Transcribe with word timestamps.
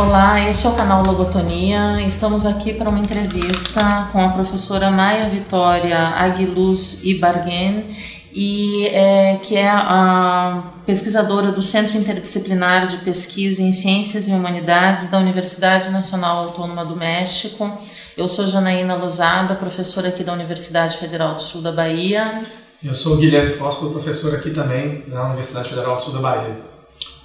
Olá, 0.00 0.40
este 0.48 0.66
é 0.66 0.70
o 0.70 0.74
canal 0.74 1.02
Logotonia. 1.02 2.00
Estamos 2.00 2.46
aqui 2.46 2.72
para 2.72 2.88
uma 2.88 2.98
entrevista 2.98 4.08
com 4.10 4.24
a 4.24 4.30
professora 4.30 4.90
Maia 4.90 5.28
Vitória 5.28 5.98
Aguiluz 5.98 7.04
Ibarguen, 7.04 7.94
e 8.32 8.86
é, 8.86 9.38
que 9.42 9.58
é 9.58 9.68
a 9.68 10.62
pesquisadora 10.86 11.52
do 11.52 11.60
Centro 11.60 11.98
Interdisciplinar 11.98 12.86
de 12.86 12.96
Pesquisa 12.98 13.60
em 13.60 13.72
Ciências 13.72 14.26
e 14.26 14.32
Humanidades 14.32 15.10
da 15.10 15.18
Universidade 15.18 15.90
Nacional 15.90 16.44
Autônoma 16.44 16.82
do 16.82 16.96
México. 16.96 17.70
Eu 18.16 18.26
sou 18.26 18.46
Janaína 18.46 18.94
Lozada, 18.94 19.54
professora 19.54 20.08
aqui 20.08 20.24
da 20.24 20.32
Universidade 20.32 20.96
Federal 20.96 21.34
do 21.34 21.42
Sul 21.42 21.60
da 21.60 21.72
Bahia. 21.72 22.42
Eu 22.82 22.94
sou 22.94 23.18
Guilherme 23.18 23.52
Fosco, 23.52 23.90
professor 23.90 24.34
aqui 24.34 24.50
também 24.50 25.04
da 25.08 25.26
Universidade 25.26 25.68
Federal 25.68 25.96
do 25.96 26.02
Sul 26.02 26.14
da 26.14 26.20
Bahia. 26.20 26.69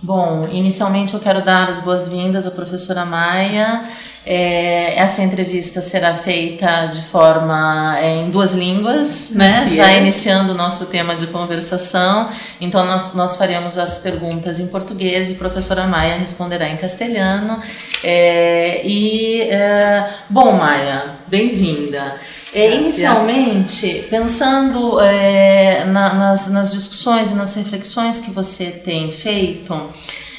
Bom, 0.01 0.47
inicialmente 0.51 1.13
eu 1.13 1.19
quero 1.19 1.41
dar 1.41 1.69
as 1.69 1.79
boas-vindas 1.79 2.45
à 2.45 2.51
professora 2.51 3.05
Maia. 3.05 3.83
É, 4.27 4.99
essa 4.99 5.21
entrevista 5.21 5.81
será 5.81 6.13
feita 6.15 6.87
de 6.87 7.01
forma 7.03 7.95
é, 7.99 8.21
em 8.21 8.29
duas 8.29 8.53
línguas, 8.53 9.31
né? 9.35 9.67
Já 9.67 9.93
iniciando 9.93 10.53
o 10.53 10.55
nosso 10.55 10.87
tema 10.87 11.15
de 11.15 11.27
conversação. 11.27 12.27
Então 12.59 12.85
nós, 12.85 13.13
nós 13.15 13.35
faremos 13.37 13.77
as 13.77 13.99
perguntas 13.99 14.59
em 14.59 14.67
português 14.67 15.29
e 15.29 15.35
a 15.35 15.37
professora 15.37 15.87
Maia 15.87 16.17
responderá 16.17 16.67
em 16.67 16.75
castelhano. 16.75 17.59
É, 18.03 18.81
e 18.83 19.41
é, 19.43 20.09
bom, 20.29 20.53
Maia, 20.53 21.15
bem-vinda. 21.27 22.15
É, 22.55 22.73
inicialmente, 22.73 24.07
pensando 24.09 24.97
é, 25.01 25.83
na, 25.83 26.13
nas, 26.13 26.49
nas 26.49 26.71
discussões 26.71 27.31
e 27.31 27.33
nas 27.33 27.53
reflexões 27.55 28.21
que 28.21 28.31
você 28.31 28.67
tem 28.71 29.11
feito, 29.11 29.77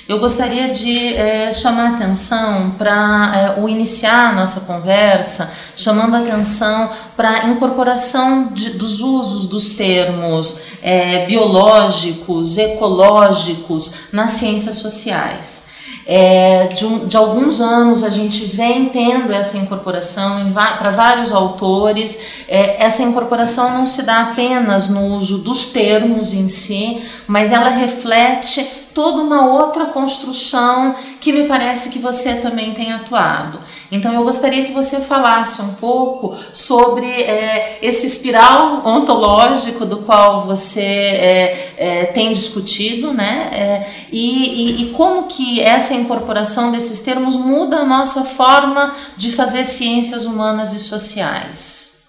eu 0.09 0.19
gostaria 0.19 0.71
de 0.71 1.15
é, 1.15 1.53
chamar 1.53 1.91
a 1.91 1.95
atenção 1.97 2.71
para 2.79 3.57
é, 3.59 3.61
o 3.61 3.69
iniciar 3.69 4.31
a 4.31 4.33
nossa 4.33 4.61
conversa, 4.61 5.53
chamando 5.77 6.15
a 6.15 6.21
atenção 6.21 6.89
para 7.15 7.29
a 7.33 7.49
incorporação 7.49 8.47
de, 8.47 8.71
dos 8.71 9.01
usos 9.01 9.47
dos 9.47 9.73
termos 9.73 10.63
é, 10.81 11.27
biológicos, 11.27 12.57
ecológicos 12.57 13.93
nas 14.11 14.31
ciências 14.31 14.77
sociais. 14.77 15.76
É, 16.09 16.69
de, 16.69 16.87
um, 16.87 17.07
de, 17.07 17.17
alguns 17.17 17.61
anos 17.61 18.05
a 18.05 18.11
gente 18.11 18.45
vem 18.45 18.89
tendo 18.91 19.33
essa 19.33 19.59
incorporação 19.59 20.53
para 20.53 20.91
vários 20.91 21.33
autores. 21.33 22.23
É, 22.49 22.83
essa 22.85 23.03
incorporação 23.03 23.77
não 23.77 23.87
se 23.87 24.03
dá 24.03 24.21
apenas 24.21 24.89
no 24.89 25.17
uso 25.17 25.39
dos 25.39 25.67
termos 25.67 26.33
em 26.33 26.49
si, 26.49 27.03
mas 27.27 27.51
ela 27.51 27.71
reflete 27.71 28.86
toda 28.97 29.23
uma 29.23 29.47
outra 29.47 29.85
construção 29.85 30.95
que 31.21 31.31
me 31.31 31.47
parece 31.47 31.91
que 31.91 31.99
você 31.99 32.37
também 32.37 32.73
tem 32.73 32.95
atuado. 32.95 33.61
Então 33.93 34.11
eu 34.15 34.23
gostaria 34.23 34.65
que 34.65 34.73
você 34.73 35.03
falasse 35.03 35.61
um 35.61 35.75
pouco 35.75 36.35
sobre 36.51 37.07
é, 37.07 37.79
esse 37.83 38.07
espiral 38.07 38.81
ontológico 38.89 39.85
do 39.85 39.99
qual 39.99 40.47
você 40.47 40.81
é, 40.81 41.73
é, 41.77 42.05
tem 42.07 42.33
discutido, 42.33 43.13
né? 43.13 43.51
É, 43.53 43.91
e, 44.11 44.81
e, 44.81 44.83
e 44.85 44.91
como 44.93 45.25
que 45.25 45.61
essa 45.61 45.93
incorporação 45.93 46.73
desses 46.73 47.01
termos 47.01 47.37
muda 47.37 47.81
a 47.81 47.85
nossa 47.85 48.25
forma 48.25 48.95
de 49.15 49.31
fazer 49.31 49.67
ciências 49.67 50.25
humanas 50.25 50.73
e 50.73 50.81
sociais. 50.81 52.05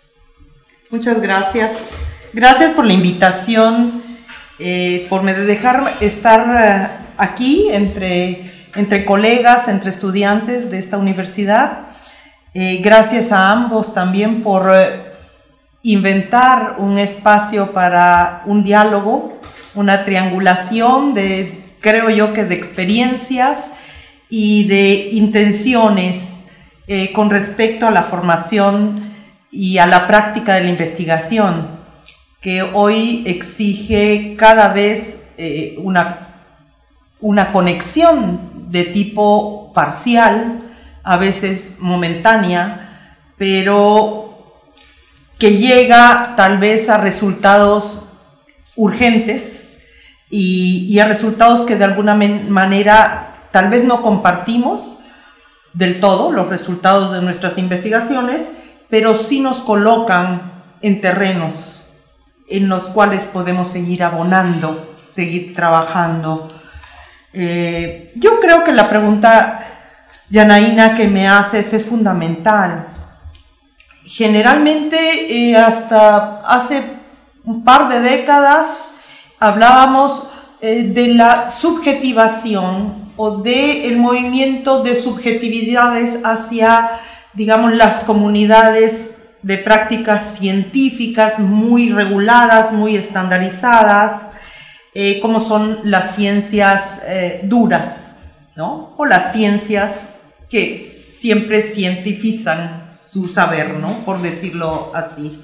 Muchas 0.90 1.20
gracias. 1.20 1.98
Gracias 2.34 2.74
por 2.74 2.86
la 2.86 2.94
invitación. 2.94 4.07
Eh, 4.60 5.06
por 5.08 5.22
me 5.22 5.36
dejar 5.36 5.98
estar 6.02 6.48
eh, 6.60 6.88
aquí 7.18 7.70
entre, 7.72 8.52
entre 8.76 9.06
colegas, 9.06 9.68
entre 9.68 9.92
estudiantes 9.92 10.72
de 10.72 10.80
esta 10.80 10.98
universidad. 10.98 11.90
Eh, 12.56 12.80
gracias 12.84 13.32
a 13.32 13.52
ambos 13.52 13.94
también 13.94 14.42
por 14.42 14.72
inventar 15.84 16.76
un 16.80 16.98
espacio 16.98 17.72
para 17.72 18.42
un 18.46 18.64
diálogo, 18.64 19.40
una 19.76 20.06
triangulación 20.06 21.14
de, 21.14 21.62
creo 21.80 22.10
yo 22.10 22.34
que 22.34 22.44
de 22.44 22.56
experiencias 22.56 23.72
y 24.28 24.68
de 24.68 25.10
intenciones 25.12 26.48
con 27.14 27.30
respecto 27.30 27.86
a 27.86 27.92
la 27.92 28.02
formación 28.02 28.96
y 29.52 29.78
a 29.78 29.86
la 29.86 30.08
práctica 30.08 30.56
de 30.56 30.64
la 30.64 30.70
investigación 30.70 31.77
que 32.48 32.64
hoy 32.64 33.24
exige 33.28 34.38
cada 34.38 34.70
vez 34.70 35.32
eh, 35.38 35.76
una, 35.80 36.46
una 37.20 37.52
conexión 37.52 38.40
de 38.72 38.86
tipo 38.86 39.74
parcial, 39.74 40.62
a 41.04 41.18
veces 41.18 41.76
momentánea, 41.80 43.18
pero 43.38 44.62
que 45.38 45.58
llega 45.58 46.36
tal 46.38 46.58
vez 46.58 46.88
a 46.88 47.00
resultados 47.00 48.06
urgentes 48.78 49.80
y, 50.30 50.98
a 51.00 51.06
resultados 51.10 51.66
que 51.66 51.76
de 51.76 51.84
alguna 51.84 52.16
manera 52.16 53.50
tal 53.52 53.70
vez 53.70 53.84
no 53.84 54.02
compartimos 54.02 55.02
del 55.74 56.00
todo, 56.00 56.32
los 56.32 56.48
resultados 56.48 57.12
de 57.12 57.22
nuestras 57.22 57.58
investigaciones, 57.58 58.52
pero 58.90 59.16
sí 59.16 59.42
nos 59.42 59.58
colocan 59.58 60.64
en 60.82 61.02
terrenos 61.02 61.77
en 62.48 62.70
los 62.70 62.88
cuales 62.88 63.26
podemos 63.26 63.70
seguir 63.70 64.04
abonando, 64.04 64.96
seguir 65.02 65.54
trabajando. 65.54 66.52
Eh, 67.34 68.14
yo 68.16 68.40
creo 68.40 68.64
que 68.64 68.72
la 68.72 68.90
pregunta, 68.90 69.66
Yanaína, 70.30 70.96
que 70.96 71.08
me 71.08 71.28
haces 71.28 71.74
es 71.74 71.86
fundamental. 71.86 72.88
Generalmente, 74.06 74.98
eh, 75.30 75.58
hasta 75.58 76.40
hace 76.40 76.82
un 77.44 77.64
par 77.64 77.90
de 77.90 78.00
décadas, 78.00 78.88
hablábamos 79.40 80.24
eh, 80.62 80.84
de 80.84 81.10
la 81.10 81.50
subjetivación 81.50 83.12
o 83.18 83.38
del 83.38 83.84
el 83.84 83.98
movimiento 83.98 84.84
de 84.84 84.96
subjetividades 84.96 86.20
hacia, 86.24 86.92
digamos, 87.34 87.74
las 87.74 88.02
comunidades 88.02 89.27
de 89.48 89.58
prácticas 89.58 90.38
científicas 90.38 91.40
muy 91.40 91.90
reguladas, 91.90 92.74
muy 92.74 92.98
estandarizadas, 92.98 94.32
eh, 94.94 95.22
como 95.22 95.40
son 95.40 95.80
las 95.86 96.18
ciencias 96.18 97.04
eh, 97.08 97.40
duras, 97.44 98.16
¿no? 98.58 98.94
O 98.98 99.06
las 99.06 99.32
ciencias 99.32 100.10
que 100.50 101.08
siempre 101.10 101.62
cientificizan 101.62 102.98
su 103.02 103.30
saber, 103.30 103.76
¿no? 103.76 104.00
Por 104.04 104.22
decirlo 104.22 104.92
así. 104.94 105.42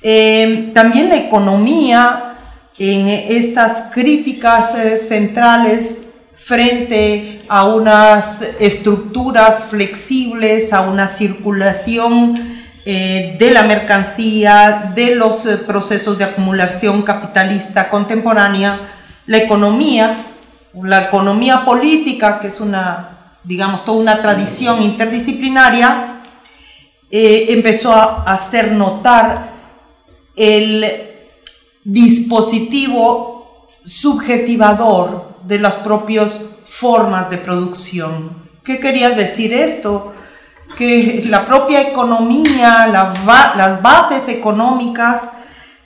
Eh, 0.00 0.70
también 0.72 1.08
la 1.08 1.16
economía 1.16 2.36
en 2.78 3.08
estas 3.08 3.90
críticas 3.92 4.76
centrales 5.08 6.04
frente 6.36 7.40
a 7.48 7.64
unas 7.64 8.42
estructuras 8.60 9.64
flexibles, 9.64 10.72
a 10.72 10.82
una 10.82 11.08
circulación 11.08 12.57
eh, 12.90 13.36
de 13.38 13.50
la 13.50 13.64
mercancía, 13.64 14.92
de 14.94 15.14
los 15.14 15.44
eh, 15.44 15.58
procesos 15.58 16.16
de 16.16 16.24
acumulación 16.24 17.02
capitalista 17.02 17.90
contemporánea, 17.90 18.80
la 19.26 19.36
economía, 19.36 20.16
la 20.72 21.02
economía 21.02 21.66
política, 21.66 22.40
que 22.40 22.46
es 22.46 22.60
una, 22.60 23.34
digamos, 23.44 23.84
toda 23.84 23.98
una 23.98 24.22
tradición 24.22 24.82
interdisciplinaria, 24.82 26.22
eh, 27.10 27.44
empezó 27.50 27.92
a 27.92 28.22
hacer 28.22 28.72
notar 28.72 29.50
el 30.34 30.86
dispositivo 31.84 33.68
subjetivador 33.84 35.34
de 35.42 35.58
las 35.58 35.74
propias 35.74 36.40
formas 36.64 37.28
de 37.28 37.36
producción. 37.36 38.48
¿Qué 38.64 38.80
quería 38.80 39.10
decir 39.10 39.52
esto? 39.52 40.14
Que 40.76 41.24
la 41.26 41.46
propia 41.46 41.80
economía, 41.82 42.86
las 42.86 43.82
bases 43.82 44.28
económicas 44.28 45.30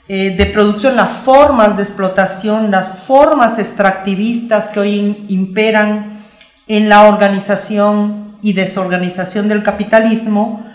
eh, 0.07 0.31
de 0.31 0.45
producción, 0.47 0.95
las 0.95 1.11
formas 1.11 1.77
de 1.77 1.83
explotación, 1.83 2.71
las 2.71 3.03
formas 3.03 3.57
extractivistas 3.57 4.67
que 4.67 4.79
hoy 4.79 5.25
imperan 5.29 6.25
en 6.67 6.89
la 6.89 7.07
organización 7.07 8.33
y 8.41 8.53
desorganización 8.53 9.47
del 9.47 9.63
capitalismo, 9.63 10.65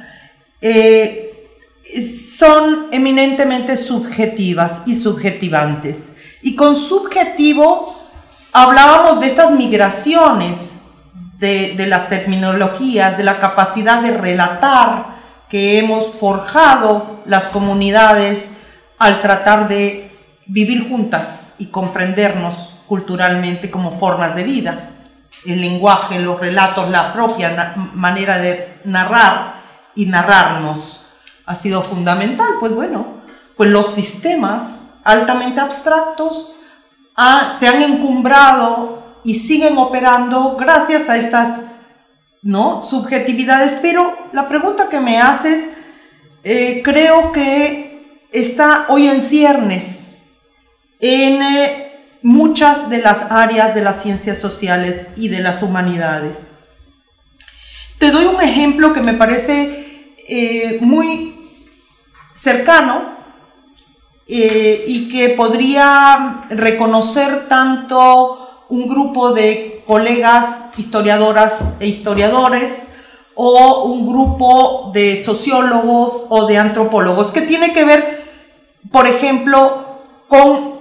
eh, 0.60 1.24
son 2.02 2.86
eminentemente 2.90 3.76
subjetivas 3.76 4.82
y 4.86 4.96
subjetivantes. 4.96 6.16
Y 6.42 6.56
con 6.56 6.76
subjetivo 6.76 7.98
hablábamos 8.52 9.20
de 9.20 9.26
estas 9.26 9.50
migraciones 9.50 10.77
de, 11.38 11.86
las 11.86 12.08
terminologías, 12.08 13.16
de 13.16 13.24
la 13.24 13.38
capacidad 13.38 14.02
de 14.02 14.16
relatar 14.16 15.18
que 15.48 15.78
hemos 15.78 16.12
forjado 16.12 17.20
las 17.26 17.44
comunidades 17.44 18.58
al 18.98 19.22
tratar 19.22 19.68
de 19.68 20.12
vivir 20.46 20.88
juntas 20.88 21.54
y 21.58 21.66
comprendernos 21.66 22.76
culturalmente 22.86 23.70
como 23.70 23.92
formas 23.92 24.34
de 24.34 24.42
vida. 24.42 24.90
el 25.46 25.60
lenguaje, 25.60 26.18
los 26.18 26.40
relatos, 26.40 26.90
la 26.90 27.12
propia 27.12 27.74
manera 27.94 28.38
de 28.38 28.80
narrar 28.84 29.54
y 29.94 30.06
narrarnos 30.06 31.02
ha 31.46 31.54
sido 31.54 31.80
fundamental. 31.82 32.48
Pues 32.58 32.74
bueno, 32.74 33.06
pues 33.56 33.70
los 33.70 33.94
sistemas 33.94 34.80
altamente 35.04 35.60
abstractos 35.60 36.54
se 37.58 37.68
han 37.68 37.82
encumbrado 37.82 39.07
y 39.28 39.34
siguen 39.34 39.76
operando 39.76 40.56
gracias 40.56 41.10
a 41.10 41.18
estas 41.18 41.60
¿no? 42.40 42.82
subjetividades. 42.82 43.74
Pero 43.82 44.16
la 44.32 44.48
pregunta 44.48 44.88
que 44.88 45.00
me 45.00 45.20
haces 45.20 45.66
eh, 46.44 46.80
creo 46.82 47.30
que 47.30 48.24
está 48.32 48.86
hoy 48.88 49.06
en 49.06 49.20
ciernes 49.20 50.16
en 50.98 51.42
eh, 51.42 51.92
muchas 52.22 52.88
de 52.88 53.02
las 53.02 53.30
áreas 53.30 53.74
de 53.74 53.82
las 53.82 54.00
ciencias 54.00 54.38
sociales 54.38 55.08
y 55.18 55.28
de 55.28 55.40
las 55.40 55.62
humanidades. 55.62 56.52
Te 57.98 58.10
doy 58.10 58.24
un 58.24 58.40
ejemplo 58.40 58.94
que 58.94 59.02
me 59.02 59.12
parece 59.12 60.14
eh, 60.26 60.78
muy 60.80 61.34
cercano 62.32 63.18
y 64.30 65.08
que 65.10 65.30
podría 65.30 66.44
reconocer 66.50 67.48
tanto 67.48 68.47
un 68.68 68.86
grupo 68.86 69.32
de 69.32 69.82
colegas 69.86 70.70
historiadoras 70.76 71.74
e 71.80 71.88
historiadores 71.88 72.82
o 73.34 73.84
un 73.84 74.06
grupo 74.06 74.90
de 74.92 75.22
sociólogos 75.22 76.26
o 76.28 76.46
de 76.46 76.58
antropólogos, 76.58 77.30
que 77.30 77.42
tiene 77.42 77.72
que 77.72 77.84
ver, 77.84 78.24
por 78.90 79.06
ejemplo, 79.06 80.00
con 80.26 80.78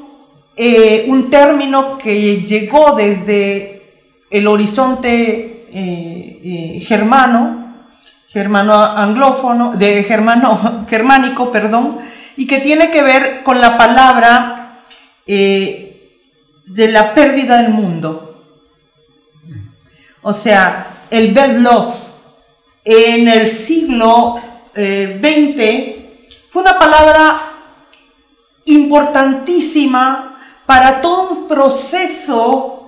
eh, 0.56 1.06
un 1.07 1.30
término 1.30 1.98
que 1.98 2.42
llegó 2.42 2.95
desde 2.95 3.78
el 4.31 4.48
horizonte 4.48 5.68
eh, 5.72 6.83
germano, 6.86 7.75
germano 8.28 8.74
anglófono, 8.74 9.72
de 9.72 10.04
germano 10.04 10.86
germánico, 10.90 11.51
perdón, 11.51 12.00
y 12.36 12.48
que 12.48 12.57
tiene 12.60 12.90
que 12.92 13.04
ver 13.04 13.44
con 13.44 13.62
la 13.62 13.78
palabra 13.78 14.83
eh, 15.28 15.87
de 16.68 16.92
la 16.92 17.14
pérdida 17.14 17.62
del 17.62 17.72
mundo. 17.72 18.44
O 20.22 20.34
sea, 20.34 21.06
el 21.10 21.34
verlos 21.34 22.24
en 22.84 23.28
el 23.28 23.48
siglo 23.48 24.40
XX 24.74 24.80
eh, 24.80 26.30
fue 26.50 26.62
una 26.62 26.78
palabra 26.78 27.40
importantísima 28.66 30.38
para 30.66 31.02
todo 31.02 31.31
un 31.31 31.48
proceso 31.48 32.88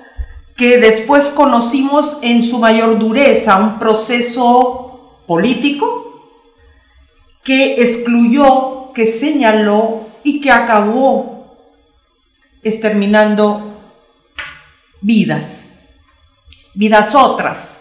que 0.55 0.77
después 0.77 1.29
conocimos 1.29 2.17
en 2.21 2.43
su 2.43 2.59
mayor 2.59 2.99
dureza, 2.99 3.57
un 3.57 3.79
proceso 3.79 5.21
político 5.25 6.33
que 7.43 7.81
excluyó 7.81 8.91
que 8.93 9.07
señaló 9.07 10.01
y 10.23 10.41
que 10.41 10.51
acabó 10.51 11.55
exterminando 12.61 13.68
vidas, 15.01 15.89
vidas 16.73 17.15
otras. 17.15 17.79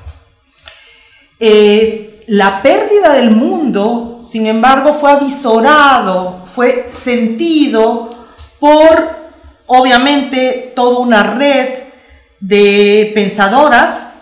Eh, 1.40 2.24
la 2.28 2.62
pérdida 2.62 3.14
del 3.14 3.30
mundo, 3.30 4.22
sin 4.24 4.46
embargo, 4.46 4.94
fue 4.94 5.12
avisorado, 5.12 6.44
fue 6.44 6.90
sentido 6.92 8.10
por, 8.58 9.16
obviamente, 9.66 10.72
toda 10.74 10.98
una 10.98 11.22
red 11.22 11.84
de 12.40 13.12
pensadoras, 13.14 14.18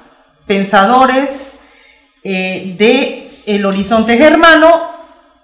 pensadores 0.46 1.54
eh, 2.22 2.75
de 2.78 3.26
el 3.46 3.64
horizonte 3.64 4.16
germano 4.16 4.96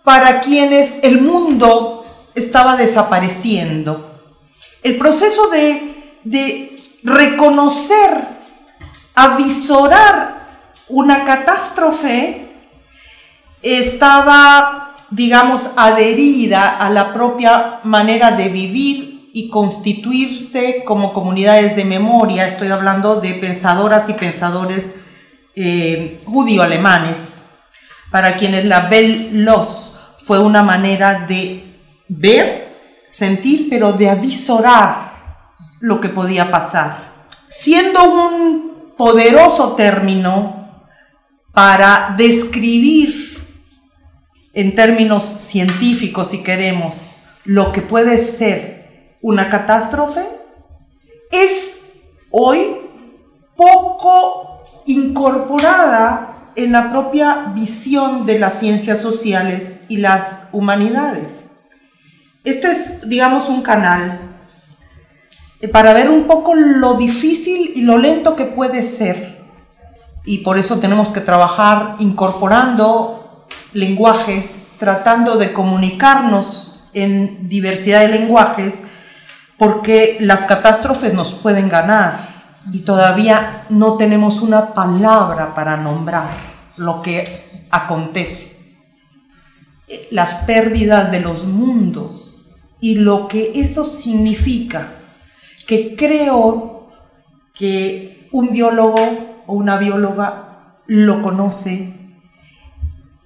para 0.04 0.40
quienes 0.40 0.96
el 1.02 1.20
mundo 1.20 2.04
estaba 2.34 2.76
desapareciendo. 2.76 4.20
El 4.82 4.98
proceso 4.98 5.48
de, 5.50 6.71
reconocer, 7.02 8.28
avisorar 9.14 10.42
una 10.88 11.24
catástrofe 11.24 12.48
estaba, 13.62 14.94
digamos, 15.10 15.70
adherida 15.76 16.76
a 16.76 16.90
la 16.90 17.12
propia 17.12 17.80
manera 17.84 18.32
de 18.32 18.48
vivir 18.48 19.30
y 19.32 19.48
constituirse 19.48 20.84
como 20.84 21.12
comunidades 21.12 21.76
de 21.76 21.84
memoria. 21.84 22.46
Estoy 22.46 22.68
hablando 22.68 23.20
de 23.20 23.34
pensadoras 23.34 24.08
y 24.08 24.14
pensadores 24.14 24.92
eh, 25.54 26.20
judío-alemanes, 26.26 27.46
para 28.10 28.36
quienes 28.36 28.64
la 28.66 28.80
Belle 28.80 29.30
Los 29.32 29.94
fue 30.24 30.38
una 30.38 30.62
manera 30.62 31.26
de 31.26 31.64
ver, 32.08 32.76
sentir, 33.08 33.68
pero 33.70 33.92
de 33.92 34.10
avisorar 34.10 35.11
lo 35.82 36.00
que 36.00 36.08
podía 36.08 36.50
pasar. 36.50 37.26
Siendo 37.48 38.04
un 38.04 38.94
poderoso 38.96 39.72
término 39.72 40.86
para 41.52 42.14
describir 42.16 43.36
en 44.54 44.76
términos 44.76 45.24
científicos, 45.24 46.28
si 46.28 46.44
queremos, 46.44 47.26
lo 47.44 47.72
que 47.72 47.82
puede 47.82 48.18
ser 48.18 48.86
una 49.22 49.50
catástrofe, 49.50 50.24
es 51.32 51.82
hoy 52.30 52.76
poco 53.56 54.62
incorporada 54.86 56.52
en 56.54 56.70
la 56.70 56.92
propia 56.92 57.50
visión 57.56 58.24
de 58.24 58.38
las 58.38 58.60
ciencias 58.60 59.00
sociales 59.00 59.80
y 59.88 59.96
las 59.96 60.48
humanidades. 60.52 61.54
Este 62.44 62.70
es, 62.70 63.08
digamos, 63.08 63.48
un 63.48 63.62
canal 63.62 64.31
para 65.68 65.92
ver 65.92 66.10
un 66.10 66.24
poco 66.24 66.54
lo 66.54 66.94
difícil 66.94 67.72
y 67.74 67.82
lo 67.82 67.98
lento 67.98 68.34
que 68.34 68.46
puede 68.46 68.82
ser. 68.82 69.42
Y 70.24 70.38
por 70.38 70.58
eso 70.58 70.78
tenemos 70.78 71.08
que 71.08 71.20
trabajar 71.20 71.96
incorporando 71.98 73.46
lenguajes, 73.72 74.66
tratando 74.78 75.36
de 75.36 75.52
comunicarnos 75.52 76.84
en 76.94 77.48
diversidad 77.48 78.00
de 78.00 78.08
lenguajes, 78.08 78.82
porque 79.56 80.16
las 80.20 80.42
catástrofes 80.42 81.14
nos 81.14 81.34
pueden 81.34 81.68
ganar 81.68 82.32
y 82.72 82.80
todavía 82.80 83.64
no 83.68 83.96
tenemos 83.96 84.40
una 84.40 84.74
palabra 84.74 85.54
para 85.54 85.76
nombrar 85.76 86.28
lo 86.76 87.02
que 87.02 87.66
acontece. 87.70 88.60
Las 90.10 90.34
pérdidas 90.44 91.10
de 91.10 91.20
los 91.20 91.44
mundos 91.44 92.56
y 92.80 92.96
lo 92.96 93.28
que 93.28 93.52
eso 93.56 93.84
significa, 93.84 94.94
que 95.66 95.96
creo 95.96 96.88
que 97.54 98.28
un 98.32 98.50
biólogo 98.50 99.42
o 99.46 99.54
una 99.54 99.78
bióloga 99.78 100.78
lo 100.86 101.22
conoce 101.22 101.94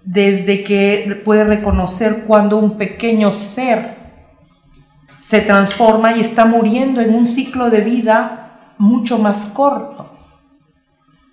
desde 0.04 0.62
que 0.62 1.20
puede 1.24 1.44
reconocer 1.44 2.24
cuando 2.26 2.58
un 2.58 2.78
pequeño 2.78 3.32
ser 3.32 3.96
se 5.20 5.40
transforma 5.40 6.16
y 6.16 6.20
está 6.20 6.44
muriendo 6.44 7.00
en 7.00 7.12
un 7.12 7.26
ciclo 7.26 7.70
de 7.70 7.80
vida 7.80 8.74
mucho 8.78 9.18
más 9.18 9.46
corto, 9.46 10.16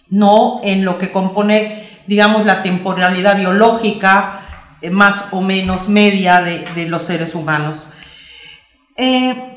no 0.10 0.62
en 0.63 0.83
lo 0.83 0.98
que 0.98 1.12
compone, 1.12 1.88
digamos, 2.07 2.45
la 2.45 2.63
temporalidad 2.63 3.38
biológica 3.38 4.41
eh, 4.81 4.89
más 4.89 5.25
o 5.31 5.41
menos 5.41 5.89
media 5.89 6.41
de, 6.41 6.88
los 6.88 7.03
seres 7.03 7.36
humanos. 7.36 7.86
Eh, 8.98 9.52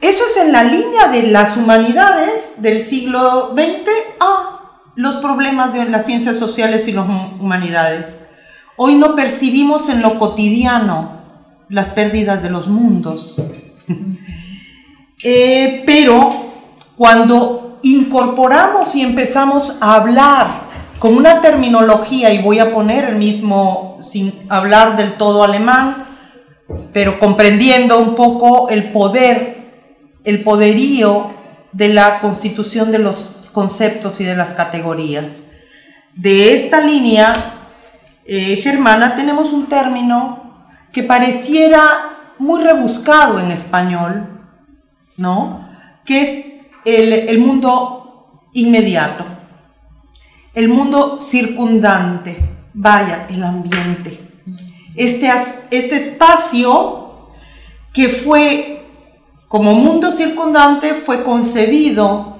eso 0.00 0.22
es 0.30 0.36
en 0.38 0.52
la 0.52 0.64
línea 0.64 1.08
de 1.08 1.24
las 1.24 1.56
humanidades 1.56 2.62
del 2.62 2.82
siglo 2.82 3.52
XX 3.52 3.90
a 4.20 4.60
los 4.94 5.16
problemas 5.16 5.74
de 5.74 5.84
las 5.86 6.06
ciencias 6.06 6.38
sociales 6.38 6.88
y 6.88 6.92
las 6.92 7.06
humanidades. 7.38 8.26
Hoy 8.76 8.94
no 8.94 9.14
percibimos 9.14 9.88
en 9.88 10.02
lo 10.02 10.18
cotidiano 10.18 11.20
las 11.68 11.88
pérdidas 11.88 12.42
de 12.42 12.50
los 12.50 12.68
mundos, 12.68 13.36
eh, 15.24 15.82
pero 15.86 16.46
cuando 16.96 17.78
incorporamos 17.82 18.94
y 18.94 19.02
empezamos 19.02 19.76
a 19.80 19.94
hablar 19.94 20.66
con 20.98 21.16
una 21.16 21.40
terminología, 21.40 22.32
y 22.32 22.42
voy 22.42 22.58
a 22.58 22.72
poner 22.72 23.04
el 23.04 23.16
mismo 23.16 23.98
sin 24.00 24.46
hablar 24.48 24.96
del 24.96 25.12
todo 25.12 25.44
alemán, 25.44 26.06
pero 26.92 27.18
comprendiendo 27.18 27.98
un 27.98 28.14
poco 28.14 28.68
el 28.70 28.90
poder, 28.92 29.55
el 30.26 30.42
poderío 30.42 31.30
de 31.72 31.88
la 31.88 32.18
constitución 32.18 32.90
de 32.90 32.98
los 32.98 33.48
conceptos 33.52 34.20
y 34.20 34.24
de 34.24 34.36
las 34.36 34.54
categorías. 34.54 35.46
De 36.14 36.52
esta 36.52 36.80
línea 36.80 37.32
eh, 38.26 38.56
germana 38.56 39.14
tenemos 39.14 39.52
un 39.52 39.66
término 39.66 40.66
que 40.92 41.04
pareciera 41.04 42.34
muy 42.38 42.60
rebuscado 42.60 43.38
en 43.38 43.52
español, 43.52 44.28
¿no? 45.16 45.68
Que 46.04 46.22
es 46.22 46.46
el, 46.84 47.38
mundo 47.38 48.42
inmediato. 48.52 49.24
el 50.54 50.68
mundo 50.68 51.20
circundante, 51.20 52.36
vaya, 52.74 53.26
el 53.30 53.44
ambiente. 53.44 54.20
Este, 54.96 55.30
este 55.70 55.96
espacio 55.96 57.30
que 57.92 58.08
fue 58.08 58.75
como 59.56 59.72
mundo 59.72 60.12
circundante 60.12 60.92
fue 60.92 61.22
concebido, 61.22 62.36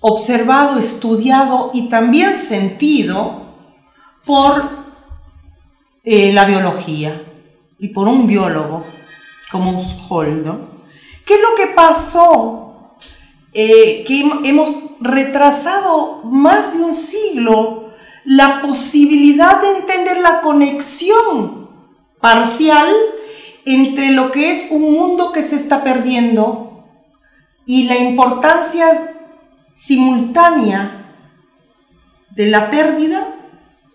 observado, 0.00 0.78
estudiado 0.78 1.70
y 1.72 1.88
también 1.88 2.36
sentido 2.36 3.46
por 4.26 4.68
eh, 6.04 6.34
la 6.34 6.44
biología 6.44 7.18
y 7.78 7.88
por 7.88 8.08
un 8.08 8.26
biólogo 8.26 8.84
como 9.50 9.82
Holdo. 10.10 10.58
¿Qué 11.24 11.36
es 11.36 11.40
lo 11.40 11.56
que 11.56 11.72
pasó? 11.74 12.98
Eh, 13.54 14.04
que 14.06 14.20
hemos 14.44 14.76
retrasado 15.00 16.24
más 16.24 16.74
de 16.74 16.84
un 16.84 16.92
siglo 16.92 17.86
la 18.26 18.60
posibilidad 18.60 19.62
de 19.62 19.78
entender 19.78 20.20
la 20.20 20.42
conexión 20.42 21.70
parcial 22.20 22.94
entre 23.64 24.10
lo 24.10 24.30
que 24.32 24.50
es 24.50 24.70
un 24.70 24.92
mundo 24.92 25.32
que 25.32 25.42
se 25.42 25.56
está 25.56 25.84
perdiendo 25.84 26.84
y 27.66 27.84
la 27.84 27.96
importancia 27.96 29.14
simultánea 29.74 31.14
de 32.30 32.46
la 32.46 32.70
pérdida 32.70 33.34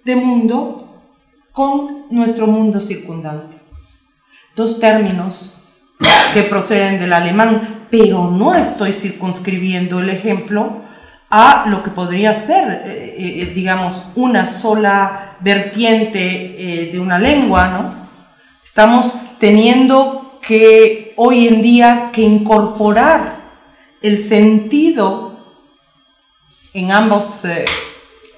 de 0.06 0.16
mundo 0.16 1.02
con 1.52 2.06
nuestro 2.10 2.48
mundo 2.48 2.80
circundante. 2.80 3.58
Dos 4.56 4.80
términos 4.80 5.54
que 6.34 6.44
proceden 6.44 7.00
del 7.00 7.14
alemán, 7.14 7.88
pero 7.90 8.30
no 8.30 8.54
estoy 8.54 8.94
circunscribiendo 8.94 10.00
el 10.00 10.10
ejemplo 10.10 10.82
a 11.30 11.66
lo 11.68 11.84
que 11.84 11.92
podría 11.92 12.40
ser, 12.40 12.84
eh, 12.86 13.16
eh, 13.18 13.52
digamos, 13.54 14.02
una 14.16 14.46
sola 14.46 15.36
vertiente 15.40 16.20
eh, 16.20 16.92
de 16.92 17.00
una 17.00 17.20
lengua, 17.20 17.68
¿no? 17.68 17.94
Estamos 18.64 19.14
teniendo 19.40 20.40
que 20.42 21.14
hoy 21.18 21.48
en 21.48 21.62
día 21.62 22.10
que 22.14 22.22
incorporar 22.22 23.38
el 24.02 24.24
sentido 24.24 25.38
en 26.74 26.92
ambos 26.92 27.44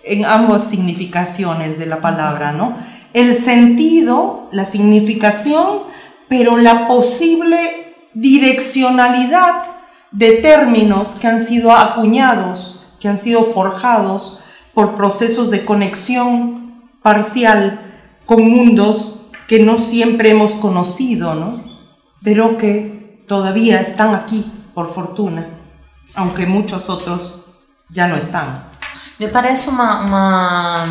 en 0.03 0.25
ambas 0.25 0.67
significaciones 0.69 1.77
de 1.77 1.85
la 1.85 2.01
palabra, 2.01 2.51
¿no? 2.51 2.75
El 3.13 3.35
sentido, 3.35 4.47
la 4.51 4.65
significación, 4.65 5.81
pero 6.27 6.57
la 6.57 6.87
posible 6.87 7.95
direccionalidad 8.13 9.63
de 10.11 10.31
términos 10.37 11.15
que 11.15 11.27
han 11.27 11.41
sido 11.41 11.71
acuñados, 11.71 12.79
que 12.99 13.07
han 13.07 13.19
sido 13.19 13.43
forjados 13.43 14.39
por 14.73 14.95
procesos 14.95 15.51
de 15.51 15.65
conexión 15.65 16.89
parcial 17.01 17.79
con 18.25 18.49
mundos 18.49 19.18
que 19.49 19.57
no 19.57 19.79
siempre 19.79 20.29
hemos 20.29 20.51
conocido, 20.51 21.33
¿no? 21.33 21.63
Pero 22.23 22.55
que 22.55 23.23
todavía 23.27 23.81
están 23.81 24.13
aquí, 24.13 24.45
por 24.75 24.91
fortuna, 24.91 25.49
aunque 26.13 26.45
muchos 26.45 26.87
otros 26.87 27.33
já 27.91 28.07
não 28.07 28.15
estão. 28.15 28.69
Me 29.19 29.27
parece 29.27 29.69
uma, 29.69 30.01
uma, 30.01 30.83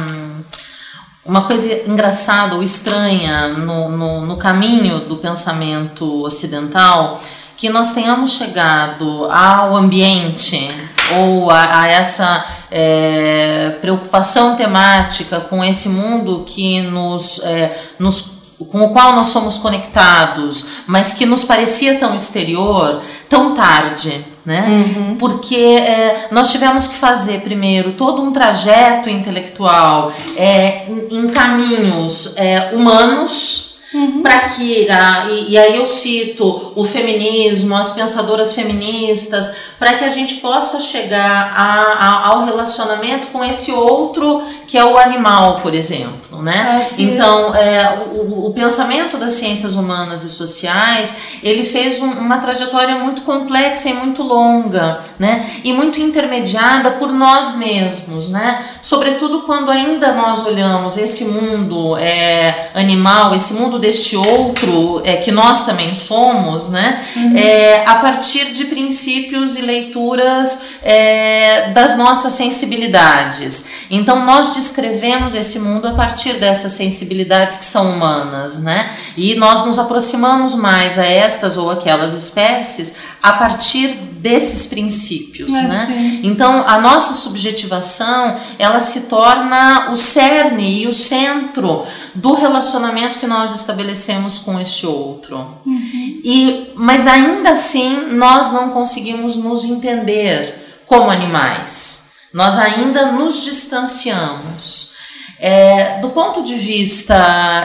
uma 1.24 1.42
coisa 1.42 1.88
engraçada 1.88 2.56
ou 2.56 2.62
estranha 2.62 3.46
no, 3.46 3.90
no, 3.90 4.26
no 4.26 4.36
caminho 4.36 5.00
do 5.00 5.16
pensamento 5.18 6.24
ocidental 6.24 7.20
que 7.56 7.70
nós 7.70 7.92
tenhamos 7.92 8.32
chegado 8.32 9.26
ao 9.26 9.76
ambiente 9.76 10.68
ou 11.16 11.48
a, 11.48 11.82
a 11.82 11.88
essa 11.88 12.44
é, 12.72 13.78
preocupação 13.80 14.56
temática 14.56 15.40
com 15.40 15.64
esse 15.64 15.88
mundo 15.88 16.44
que 16.44 16.80
nos, 16.80 17.40
é, 17.44 17.94
nos 18.00 18.37
com 18.58 18.82
o 18.82 18.90
qual 18.90 19.14
nós 19.14 19.28
somos 19.28 19.58
conectados, 19.58 20.82
mas 20.86 21.14
que 21.14 21.24
nos 21.24 21.44
parecia 21.44 21.98
tão 21.98 22.14
exterior, 22.14 23.00
tão 23.28 23.54
tarde. 23.54 24.24
Né? 24.44 24.64
Uhum. 24.66 25.16
Porque 25.16 25.56
é, 25.56 26.28
nós 26.30 26.50
tivemos 26.50 26.86
que 26.86 26.94
fazer 26.94 27.42
primeiro 27.42 27.92
todo 27.92 28.22
um 28.22 28.32
trajeto 28.32 29.10
intelectual 29.10 30.10
é, 30.36 30.86
em 31.10 31.28
caminhos 31.28 32.34
é, 32.38 32.70
humanos 32.72 33.67
Uhum. 33.92 34.20
Para 34.20 34.50
que, 34.50 34.86
ah, 34.90 35.28
e, 35.30 35.52
e, 35.52 35.58
aí 35.58 35.76
eu 35.76 35.86
cito 35.86 36.72
o 36.76 36.84
feminismo, 36.84 37.74
as 37.74 37.90
pensadoras 37.92 38.52
feministas, 38.52 39.56
para 39.78 39.94
que 39.94 40.04
a 40.04 40.10
gente 40.10 40.36
possa 40.36 40.78
chegar 40.80 41.52
a, 41.56 41.80
a, 41.92 42.26
ao 42.28 42.44
relacionamento 42.44 43.28
com 43.28 43.42
esse 43.42 43.72
outro 43.72 44.42
que 44.66 44.76
é 44.76 44.84
o 44.84 44.98
animal, 44.98 45.60
por 45.62 45.74
exemplo. 45.74 46.42
Né? 46.42 46.54
Ah, 46.54 46.94
então, 46.98 47.54
é, 47.54 48.06
o, 48.12 48.46
o, 48.46 48.52
pensamento 48.52 49.16
das 49.16 49.32
ciências 49.32 49.74
humanas 49.74 50.22
e 50.22 50.28
sociais 50.28 51.14
ele 51.42 51.64
fez 51.64 52.00
um, 52.00 52.10
uma 52.10 52.38
trajetória 52.38 52.94
muito 52.96 53.22
complexa 53.22 53.88
e 53.88 53.94
muito 53.94 54.22
longa, 54.22 55.00
né? 55.18 55.44
e 55.64 55.72
muito 55.72 55.98
intermediada 55.98 56.92
por 56.92 57.10
nós 57.10 57.56
mesmos, 57.56 58.28
né? 58.28 58.64
sobretudo 58.80 59.40
quando 59.40 59.70
ainda 59.70 60.12
nós 60.12 60.46
olhamos 60.46 60.96
esse 60.96 61.24
mundo 61.24 61.96
é, 61.96 62.70
animal, 62.74 63.34
esse 63.34 63.54
mundo 63.54 63.77
deste 63.78 64.16
outro 64.16 65.00
é, 65.04 65.16
que 65.16 65.30
nós 65.30 65.64
também 65.64 65.94
somos, 65.94 66.68
né? 66.68 67.04
Uhum. 67.16 67.36
É, 67.36 67.84
a 67.86 67.96
partir 67.96 68.52
de 68.52 68.64
princípios 68.66 69.56
e 69.56 69.60
leituras 69.60 70.78
é, 70.82 71.70
das 71.70 71.96
nossas 71.96 72.32
sensibilidades. 72.34 73.66
Então 73.90 74.24
nós 74.24 74.54
descrevemos 74.54 75.34
esse 75.34 75.58
mundo 75.58 75.88
a 75.88 75.92
partir 75.92 76.34
dessas 76.34 76.72
sensibilidades 76.72 77.56
que 77.58 77.64
são 77.64 77.92
humanas, 77.92 78.62
né? 78.62 78.90
E 79.16 79.34
nós 79.34 79.64
nos 79.64 79.78
aproximamos 79.78 80.54
mais 80.54 80.98
a 80.98 81.06
estas 81.06 81.56
ou 81.56 81.70
aquelas 81.70 82.12
espécies 82.12 82.96
a 83.22 83.32
partir 83.34 84.08
desses 84.20 84.66
princípios, 84.66 85.52
é, 85.54 85.62
né? 85.62 85.86
Sim. 85.86 86.20
Então 86.24 86.64
a 86.66 86.78
nossa 86.78 87.14
subjetivação 87.14 88.36
ela 88.58 88.80
se 88.80 89.02
torna 89.02 89.90
o 89.92 89.96
cerne 89.96 90.82
e 90.82 90.86
o 90.86 90.92
centro 90.92 91.84
do 92.14 92.34
relacionamento 92.34 93.18
que 93.18 93.26
nós 93.26 93.54
estabelecemos 93.54 94.38
com 94.40 94.60
este 94.60 94.86
outro. 94.86 95.36
Uhum. 95.64 96.20
E 96.24 96.72
mas 96.74 97.06
ainda 97.06 97.50
assim 97.50 98.14
nós 98.14 98.52
não 98.52 98.70
conseguimos 98.70 99.36
nos 99.36 99.64
entender 99.64 100.82
como 100.86 101.10
animais. 101.10 102.08
Nós 102.32 102.58
ainda 102.58 103.12
nos 103.12 103.42
distanciamos. 103.44 104.98
É, 105.40 106.00
do 106.00 106.08
ponto 106.08 106.42
de 106.42 106.56
vista 106.56 107.14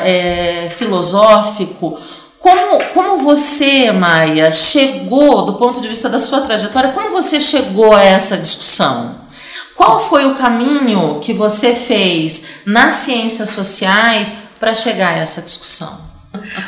é, 0.06 0.70
filosófico, 0.70 1.98
como, 2.44 2.84
como 2.94 3.18
você, 3.20 3.90
Maia, 3.94 4.52
chegou, 4.52 5.46
do 5.46 5.54
ponto 5.54 5.80
de 5.80 5.88
vista 5.88 6.10
da 6.10 6.20
sua 6.20 6.42
trajetória, 6.42 6.92
como 6.92 7.12
você 7.12 7.40
chegou 7.40 7.96
a 7.96 8.04
essa 8.04 8.38
discussão? 8.38 9.16
Qual 9.78 10.02
foi 10.02 10.26
o 10.26 10.36
caminho 10.36 11.22
que 11.22 11.32
você 11.32 11.74
fez 11.74 12.56
nas 12.66 12.96
ciências 12.96 13.50
sociais 13.50 14.36
para 14.60 14.74
chegar 14.74 15.14
a 15.14 15.20
essa 15.20 15.42
discussão? 15.42 15.98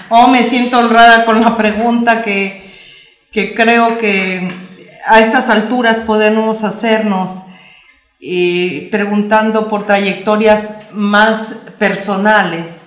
Oh, 0.09 0.27
me 0.27 0.41
sinto 0.43 0.77
honrada 0.77 1.23
com 1.23 1.31
a 1.45 1.51
pergunta 1.51 2.21
que, 2.21 2.61
que 3.29 3.47
creo 3.47 3.97
que 3.97 4.47
a 5.05 5.19
estas 5.19 5.49
alturas 5.49 5.99
podemos 5.99 6.63
hacernos 6.63 7.31
eh, 8.21 8.87
preguntando 8.89 9.63
por 9.63 9.83
trayectorias 9.83 10.73
más 10.93 11.53
personales 11.77 12.84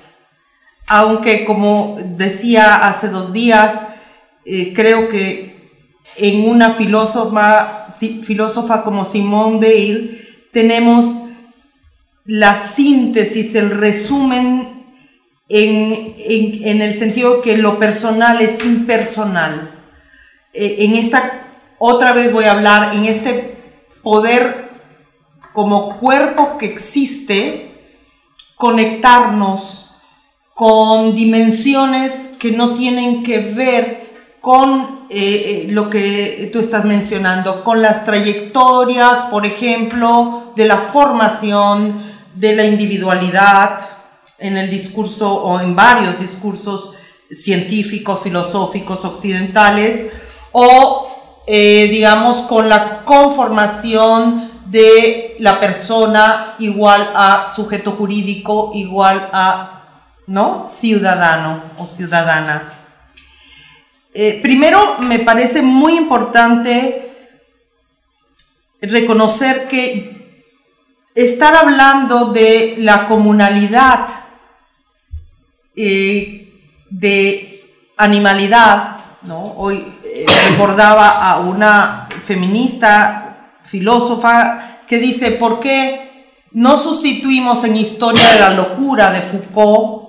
aunque 0.88 1.44
como 1.44 1.96
decía 2.16 2.88
hace 2.88 3.08
dos 3.08 3.32
días, 3.32 3.82
eh, 4.44 4.72
creo 4.74 5.08
que 5.08 5.52
en 6.16 6.48
una 6.48 6.70
filósofa, 6.70 7.86
como 8.82 9.04
Simone 9.04 9.58
Weil 9.58 10.26
tenemos 10.52 11.14
la 12.24 12.56
síntesis, 12.56 13.54
el 13.54 13.70
resumen 13.70 14.84
en, 15.48 16.14
en, 16.18 16.82
el 16.82 16.94
sentido 16.94 17.40
que 17.40 17.56
lo 17.56 17.78
personal 17.78 18.40
es 18.40 18.64
impersonal. 18.64 19.70
Eh, 20.52 20.76
en 20.80 20.94
esta, 20.94 21.42
otra 21.78 22.12
vez 22.12 22.32
voy 22.32 22.44
a 22.44 22.52
hablar, 22.52 22.94
en 22.94 23.04
este 23.04 23.56
poder 24.02 24.70
como 25.52 25.98
cuerpo 25.98 26.58
que 26.58 26.66
existe, 26.66 27.72
conectarnos 28.56 29.87
con 30.58 31.14
dimensiones 31.14 32.32
que 32.36 32.50
no 32.50 32.74
tienen 32.74 33.22
que 33.22 33.38
ver 33.38 34.10
con 34.40 35.06
eh, 35.08 35.18
eh, 35.18 35.66
lo 35.70 35.88
que 35.88 36.50
tú 36.52 36.58
estás 36.58 36.84
mencionando, 36.84 37.62
con 37.62 37.80
las 37.80 38.04
trayectorias, 38.04 39.20
por 39.30 39.46
ejemplo, 39.46 40.52
de 40.56 40.64
la 40.64 40.78
formación, 40.78 42.02
de 42.34 42.56
la 42.56 42.64
individualidad 42.64 43.82
en 44.38 44.56
el 44.56 44.68
discurso 44.68 45.32
o 45.32 45.60
en 45.60 45.76
varios 45.76 46.18
discursos 46.18 46.90
científicos, 47.30 48.18
filosóficos 48.20 49.04
occidentales, 49.04 50.10
o 50.50 51.44
eh, 51.46 51.86
digamos 51.88 52.42
con 52.48 52.68
la 52.68 53.04
conformación 53.04 54.50
de 54.66 55.36
la 55.38 55.60
persona 55.60 56.56
igual 56.58 57.12
a 57.14 57.46
sujeto 57.54 57.92
jurídico 57.92 58.72
igual 58.74 59.28
a 59.32 59.77
¿no? 60.28 60.68
ciudadano 60.68 61.62
o 61.78 61.86
ciudadana. 61.86 62.70
Eh, 64.14 64.38
primero, 64.42 64.98
me 65.00 65.18
parece 65.18 65.62
muy 65.62 65.96
importante 65.96 67.10
reconocer 68.80 69.66
que 69.68 70.44
estar 71.14 71.56
hablando 71.56 72.26
de 72.26 72.76
la 72.78 73.06
comunalidad, 73.06 74.06
eh, 75.74 76.52
de 76.90 77.64
animalidad, 77.96 78.98
¿no? 79.22 79.54
hoy 79.56 79.84
eh, 80.04 80.26
recordaba 80.50 81.30
a 81.30 81.40
una 81.40 82.06
feminista, 82.22 83.56
filósofa, 83.62 84.78
que 84.86 84.98
dice, 84.98 85.32
¿por 85.32 85.60
qué 85.60 86.34
no 86.52 86.76
sustituimos 86.76 87.64
en 87.64 87.76
Historia 87.76 88.26
de 88.32 88.40
la 88.40 88.50
Locura 88.50 89.10
de 89.10 89.22
Foucault 89.22 90.07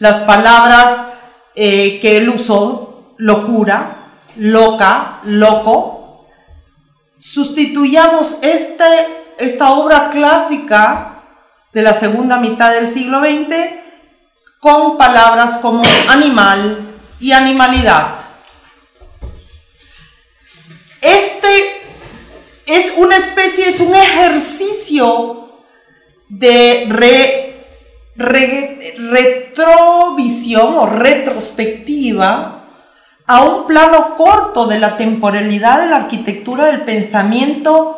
las 0.00 0.18
palabras 0.20 1.06
que 1.54 2.16
él 2.16 2.28
usó 2.30 3.14
locura, 3.18 4.08
loca, 4.36 5.20
loco, 5.24 6.26
sustituyamos 7.18 8.36
este, 8.40 8.84
esta 9.38 9.72
obra 9.72 10.08
clásica 10.10 11.22
de 11.72 11.82
la 11.82 11.92
segunda 11.92 12.38
mitad 12.38 12.72
del 12.72 12.88
siglo 12.88 13.20
XX 13.20 13.54
con 14.60 14.96
palabras 14.96 15.58
como 15.58 15.82
animal 16.08 16.78
y 17.20 17.32
animalidad. 17.32 18.16
Este 21.02 21.82
es 22.64 22.94
una 22.96 23.16
especie, 23.16 23.68
es 23.68 23.80
un 23.80 23.94
ejercicio 23.94 25.62
de 26.28 26.86
retrovisión 28.20 30.76
o 30.76 30.86
retrospectiva 30.86 32.66
a 33.26 33.42
un 33.44 33.66
plano 33.66 34.14
corto 34.16 34.66
de 34.66 34.78
la 34.78 34.98
temporalidad 34.98 35.80
de 35.80 35.86
la 35.86 35.96
arquitectura 35.96 36.66
del 36.66 36.82
pensamiento 36.82 37.96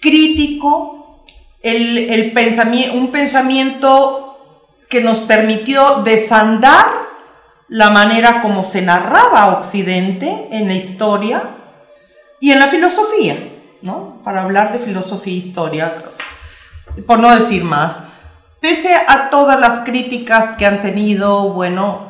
crítico, 0.00 1.24
el, 1.62 2.32
pensamiento, 2.32 2.96
un 2.96 3.10
pensamiento 3.10 4.38
que 4.90 5.00
nos 5.00 5.20
permitió 5.20 6.02
desandar 6.02 6.84
la 7.68 7.88
manera 7.90 8.42
como 8.42 8.64
se 8.64 8.82
narraba 8.82 9.58
Occidente 9.58 10.48
en 10.52 10.68
la 10.68 10.74
historia 10.74 11.42
y 12.40 12.50
en 12.50 12.58
la 12.58 12.66
filosofía, 12.66 13.38
¿no? 13.82 14.20
Para 14.22 14.42
hablar 14.42 14.72
de 14.72 14.78
filosofía 14.78 15.32
e 15.32 15.36
historia, 15.36 16.04
por 17.06 17.18
no 17.18 17.34
decir 17.34 17.64
más. 17.64 18.02
Pese 18.60 18.92
a 18.92 19.30
todas 19.30 19.60
las 19.60 19.80
críticas 19.80 20.54
que 20.54 20.66
han 20.66 20.82
tenido, 20.82 21.52
bueno, 21.52 22.08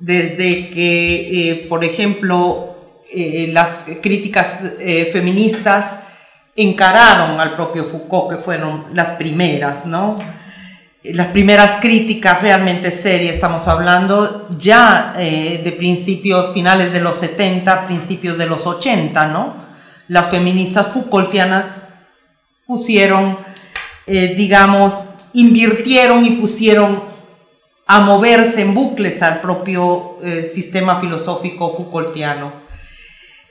desde 0.00 0.70
que, 0.70 1.50
eh, 1.50 1.66
por 1.68 1.84
ejemplo, 1.84 2.76
eh, 3.14 3.50
las 3.52 3.84
críticas 4.02 4.58
eh, 4.80 5.08
feministas 5.12 6.00
encararon 6.56 7.38
al 7.38 7.54
propio 7.54 7.84
Foucault, 7.84 8.30
que 8.30 8.42
fueron 8.42 8.86
las 8.92 9.10
primeras, 9.10 9.86
¿no? 9.86 10.18
Las 11.04 11.28
primeras 11.28 11.78
críticas 11.80 12.42
realmente 12.42 12.90
serias, 12.90 13.34
estamos 13.34 13.68
hablando 13.68 14.48
ya 14.58 15.12
de 15.16 15.74
principios 15.78 16.52
finales 16.52 16.92
de 16.92 16.98
los 16.98 17.18
70, 17.18 17.86
principios 17.86 18.36
de 18.36 18.46
los 18.46 18.66
80, 18.66 19.28
¿no? 19.28 19.54
Las 20.08 20.30
feministas 20.30 20.88
Foucaultianas 20.88 21.66
pusieron, 22.66 23.38
digamos, 24.06 25.04
invirtieron 25.36 26.24
y 26.24 26.30
pusieron 26.30 27.02
a 27.86 28.00
moverse 28.00 28.62
en 28.62 28.74
bucles 28.74 29.22
al 29.22 29.42
propio 29.42 30.16
eh, 30.22 30.42
sistema 30.42 30.98
filosófico 30.98 31.74
Foucaultiano. 31.76 32.52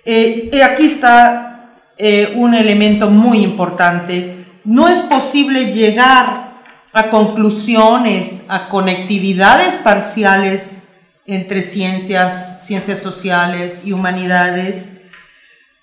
Eh, 0.04 0.50
aquí 0.64 0.88
está 0.88 1.76
eh, 1.98 2.34
un 2.36 2.56
elemento 2.56 3.10
muy 3.12 3.44
importante. 3.44 4.46
No 4.64 4.88
es 4.88 5.02
posible 5.02 5.74
llegar 5.74 6.56
a 6.92 7.10
conclusiones, 7.12 8.42
a 8.48 8.68
conectividades 8.68 9.76
parciales 9.76 10.96
entre 11.28 11.62
ciencias, 11.62 12.66
ciencias 12.66 13.00
sociales 13.00 13.84
y 13.86 13.94
humanidades 13.94 14.90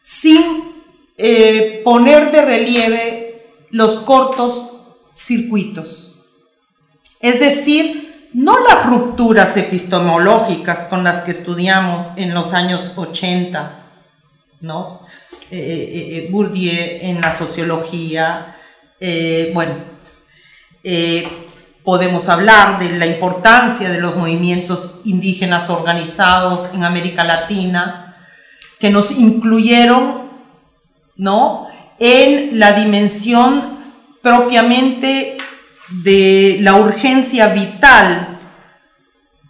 sin 0.02 0.72
poner 1.84 2.32
de 2.32 2.42
relieve 2.42 3.46
los 3.70 3.98
cortos 4.00 4.71
circuitos. 5.14 6.24
Es 7.20 7.38
decir, 7.38 8.30
no 8.34 8.58
las 8.60 8.86
rupturas 8.86 9.56
epistemológicas 9.56 10.86
con 10.86 11.04
las 11.04 11.20
que 11.20 11.30
estudiamos 11.30 12.12
en 12.16 12.34
los 12.34 12.52
años 12.54 12.92
80, 12.96 13.84
¿no? 14.60 15.02
Eh, 15.50 15.58
eh, 15.58 16.16
eh, 16.16 16.28
Bourdieu 16.30 16.98
en 17.02 17.20
la 17.20 17.36
sociología, 17.36 18.56
bueno, 19.52 19.74
podemos 21.82 22.28
hablar 22.28 22.78
de 22.78 22.96
la 22.96 23.06
importancia 23.06 23.90
de 23.90 24.00
los 24.00 24.16
movimientos 24.16 25.00
indígenas 25.04 25.68
organizados 25.68 26.70
en 26.72 26.84
América 26.84 27.24
Latina, 27.24 28.16
que 28.78 28.90
nos 28.90 29.10
incluyeron, 29.10 30.30
¿no? 31.16 31.66
En 31.98 32.58
la 32.58 32.72
dimensión 32.72 33.71
propiamente 34.22 35.36
de 36.04 36.58
la 36.60 36.76
urgencia 36.76 37.48
vital 37.48 38.40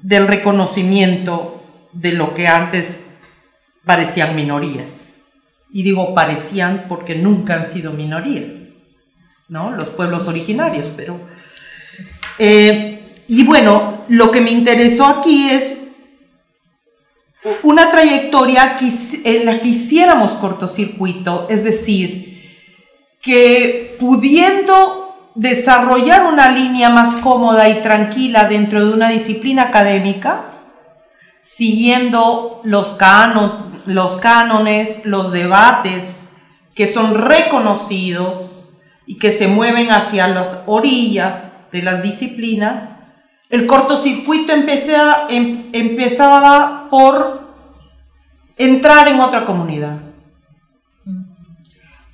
del 0.01 0.27
reconocimiento 0.27 1.63
de 1.93 2.13
lo 2.13 2.35
que 2.35 2.49
antes 2.49 3.11
parecían 3.85 4.35
minorías. 4.35 5.27
Y 5.71 5.83
digo 5.83 6.15
parecían 6.15 6.87
porque 6.89 7.15
nunca 7.15 7.55
han 7.55 7.67
sido 7.67 7.93
minorías, 7.93 8.75
¿no? 9.49 9.71
Los 9.71 9.91
pueblos 9.91 10.27
originarios, 10.27 10.91
pero... 10.97 11.21
Eh, 12.39 13.15
y 13.29 13.45
bueno, 13.45 14.05
lo 14.09 14.31
que 14.31 14.41
me 14.41 14.51
interesó 14.51 15.07
aquí 15.07 15.49
es 15.49 15.83
una 17.63 17.91
trayectoria 17.91 18.77
en 19.25 19.47
la 19.47 19.61
que 19.61 19.69
hiciéramos 19.69 20.33
cortocircuito, 20.33 21.47
es 21.49 21.65
decir, 21.65 22.32
que 23.23 23.97
pudiendo 24.01 25.31
desarrollar 25.37 26.27
una 26.27 26.51
línea 26.51 26.91
más 26.91 27.15
cómoda 27.17 27.69
y 27.69 27.81
tranquila 27.81 28.49
dentro 28.49 28.85
de 28.85 28.93
una 28.93 29.09
disciplina 29.09 29.63
académica, 29.63 30.47
siguiendo 31.41 32.61
los, 32.65 32.95
cánones, 32.95 33.77
los 35.07 35.31
debates 35.31 36.33
que 36.75 36.93
son 36.93 37.15
reconocidos 37.15 38.65
y 39.07 39.19
que 39.19 39.31
se 39.31 39.47
mueven 39.47 39.93
hacia 39.93 40.27
las 40.27 40.65
orillas 40.67 41.53
de 41.71 41.83
las 41.83 42.03
disciplinas, 42.03 42.91
el 43.51 43.67
cortocircuito 43.67 44.53
em, 44.53 45.71
empezaba 45.73 46.89
por 46.91 47.41
entrar 48.57 49.07
en 49.07 49.21
otra 49.21 49.45
comunidad 49.45 50.12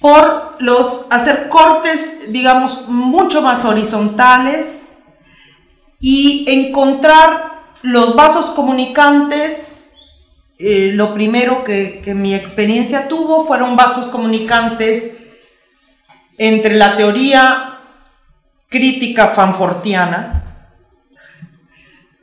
por 0.01 0.57
los 0.61 1.07
hacer 1.11 1.49
cortes, 1.49 2.33
digamos, 2.33 2.89
mucho 2.89 3.43
más 3.43 3.65
horizontales 3.65 5.05
y 6.01 6.45
encontrar 6.49 7.73
los 7.83 8.15
vasos 8.15 8.47
comunicantes. 8.47 9.87
Eh, 10.59 10.91
lo 10.95 11.15
primero 11.15 11.63
que, 11.63 12.01
que 12.05 12.15
mi 12.15 12.35
experiencia 12.35 13.07
tuvo 13.09 13.47
fueron 13.47 13.77
vasos 13.77 14.07
comunicantes 14.07 15.17
entre 16.37 16.75
la 16.75 16.97
teoría 16.97 17.79
crítica 18.69 19.27
fanfortiana 19.27 20.39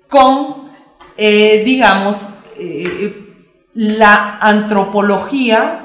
con, 0.08 0.70
eh, 1.18 1.64
digamos, 1.66 2.18
eh, 2.58 3.34
la 3.74 4.38
antropología 4.40 5.85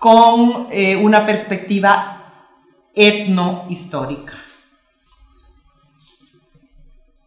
con 0.00 0.66
eh, 0.70 0.96
una 0.96 1.26
perspectiva 1.26 2.48
etnohistórica 2.94 4.32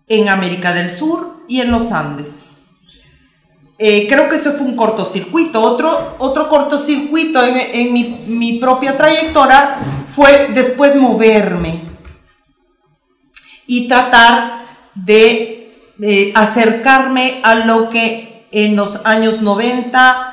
en 0.07 0.27
América 0.27 0.73
del 0.73 0.89
Sur 0.89 1.45
y 1.47 1.61
en 1.61 1.69
los 1.69 1.91
Andes. 1.91 2.65
Eh, 3.77 4.07
creo 4.09 4.27
que 4.27 4.37
eso 4.37 4.53
fue 4.53 4.65
un 4.65 4.75
cortocircuito. 4.75 5.61
Otro, 5.61 6.15
otro 6.17 6.49
cortocircuito 6.49 7.45
en, 7.45 7.93
mi, 7.93 8.57
propia 8.59 8.97
trayectoria 8.97 9.75
fue 10.07 10.49
después 10.55 10.95
moverme 10.95 11.79
y 13.67 13.87
tratar 13.87 14.65
de, 14.95 15.93
de 15.99 16.31
acercarme 16.33 17.39
a 17.43 17.53
lo 17.53 17.91
que 17.91 18.47
en 18.51 18.75
los 18.75 19.05
años 19.05 19.43
90 19.43 20.32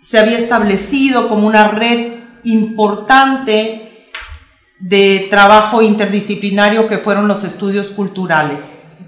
se 0.00 0.18
había 0.18 0.38
establecido 0.38 1.28
como 1.28 1.46
una 1.46 1.68
red 1.68 2.18
importante 2.44 4.08
de 4.78 5.26
trabajo 5.28 5.82
interdisciplinario 5.82 6.86
que 6.86 6.98
fueron 6.98 7.26
los 7.26 7.44
estudios 7.44 7.88
culturales. 7.90 8.98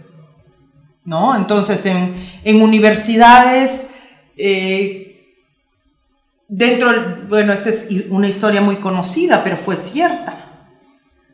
¿no? 1.04 1.34
Entonces, 1.34 1.86
en, 1.86 2.62
universidades, 2.62 3.92
eh, 4.36 5.34
dentro, 6.48 6.92
bueno, 7.28 7.52
esta 7.52 7.70
es 7.70 7.88
una 8.10 8.28
historia 8.28 8.60
muy 8.60 8.76
conocida, 8.76 9.42
pero 9.42 9.56
fue 9.56 9.76
cierta. 9.76 10.66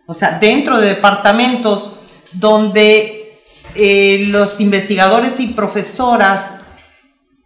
O 0.07 0.15
sea, 0.15 0.39
dentro 0.39 0.79
de 0.79 0.89
departamentos 0.89 2.01
donde 2.33 3.41
eh, 3.75 4.27
los 4.29 4.61
investigadores 4.61 5.41
y 5.41 5.49
profesoras 5.49 6.61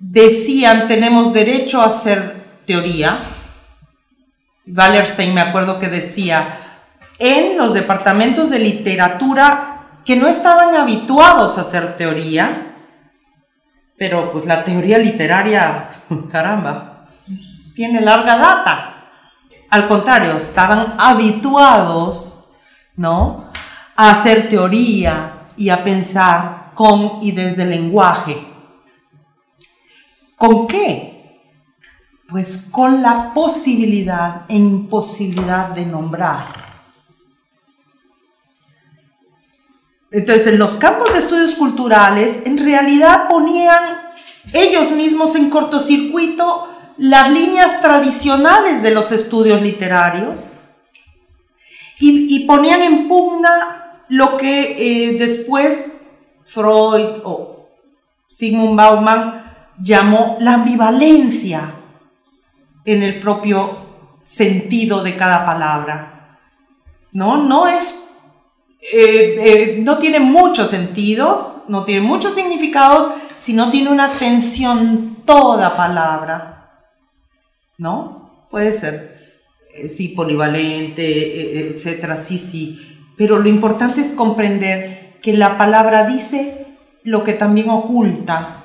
decían 0.00 0.88
tenemos 0.88 1.32
derecho 1.32 1.80
a 1.80 1.86
hacer 1.86 2.42
teoría. 2.66 3.20
Wallerstein 4.66 5.34
me 5.34 5.42
acuerdo 5.42 5.78
que 5.78 5.88
decía, 5.88 6.58
en 7.18 7.58
los 7.58 7.74
departamentos 7.74 8.50
de 8.50 8.58
literatura 8.58 9.88
que 10.04 10.16
no 10.16 10.26
estaban 10.26 10.74
habituados 10.74 11.58
a 11.58 11.60
hacer 11.60 11.96
teoría, 11.96 12.74
pero 13.98 14.32
pues 14.32 14.46
la 14.46 14.64
teoría 14.64 14.98
literaria, 14.98 15.90
caramba, 16.30 17.06
tiene 17.74 18.00
larga 18.00 18.36
data. 18.36 18.96
Al 19.68 19.86
contrario, 19.86 20.36
estaban 20.36 20.94
habituados, 20.98 22.50
¿no? 22.96 23.50
A 23.96 24.10
hacer 24.12 24.48
teoría 24.48 25.48
y 25.56 25.68
a 25.68 25.84
pensar 25.84 26.70
con 26.74 27.18
y 27.20 27.32
desde 27.32 27.62
el 27.64 27.70
lenguaje. 27.70 28.49
¿Con 30.40 30.66
qué? 30.66 31.52
Pues 32.26 32.68
con 32.70 33.02
la 33.02 33.34
posibilidad 33.34 34.46
e 34.48 34.56
imposibilidad 34.56 35.68
de 35.68 35.84
nombrar. 35.84 36.46
Entonces, 40.10 40.46
en 40.46 40.58
los 40.58 40.78
campos 40.78 41.12
de 41.12 41.18
estudios 41.18 41.54
culturales, 41.56 42.40
en 42.46 42.56
realidad 42.56 43.28
ponían 43.28 44.00
ellos 44.54 44.92
mismos 44.92 45.36
en 45.36 45.50
cortocircuito 45.50 46.74
las 46.96 47.30
líneas 47.30 47.82
tradicionales 47.82 48.82
de 48.82 48.92
los 48.92 49.12
estudios 49.12 49.60
literarios 49.60 50.40
y, 51.98 52.46
ponían 52.46 52.82
en 52.82 53.08
pugna 53.08 54.04
lo 54.08 54.38
que 54.38 55.10
eh, 55.10 55.18
después 55.18 55.84
Freud 56.46 57.20
o 57.24 57.68
Sigmund 58.26 58.74
Bauman 58.74 59.49
llamó 59.82 60.36
la 60.40 60.54
ambivalencia 60.54 61.74
en 62.84 63.02
el 63.02 63.20
propio 63.20 63.76
sentido 64.22 65.02
de 65.02 65.16
cada 65.16 65.44
palabra. 65.44 66.38
No, 67.12 67.36
no 67.42 67.66
es, 67.66 68.08
eh, 68.80 69.36
eh, 69.38 69.80
no 69.82 69.98
tiene 69.98 70.20
muchos 70.20 70.70
sentidos, 70.70 71.62
no 71.68 71.84
tiene 71.84 72.06
muchos 72.06 72.34
significados, 72.34 73.12
sino 73.36 73.70
tiene 73.70 73.90
una 73.90 74.10
tensión 74.10 75.16
toda 75.24 75.76
palabra. 75.76 76.56
¿No? 77.78 78.46
Puede 78.50 78.72
ser, 78.72 79.16
eh, 79.74 79.88
sí, 79.88 80.08
polivalente, 80.08 81.70
etcétera, 81.70 82.16
sí, 82.16 82.38
sí. 82.38 82.98
Pero 83.16 83.38
lo 83.38 83.48
importante 83.48 84.00
es 84.00 84.12
comprender 84.12 85.18
que 85.22 85.32
la 85.32 85.58
palabra 85.58 86.06
dice 86.06 86.66
lo 87.02 87.24
que 87.24 87.32
también 87.32 87.70
oculta 87.70 88.59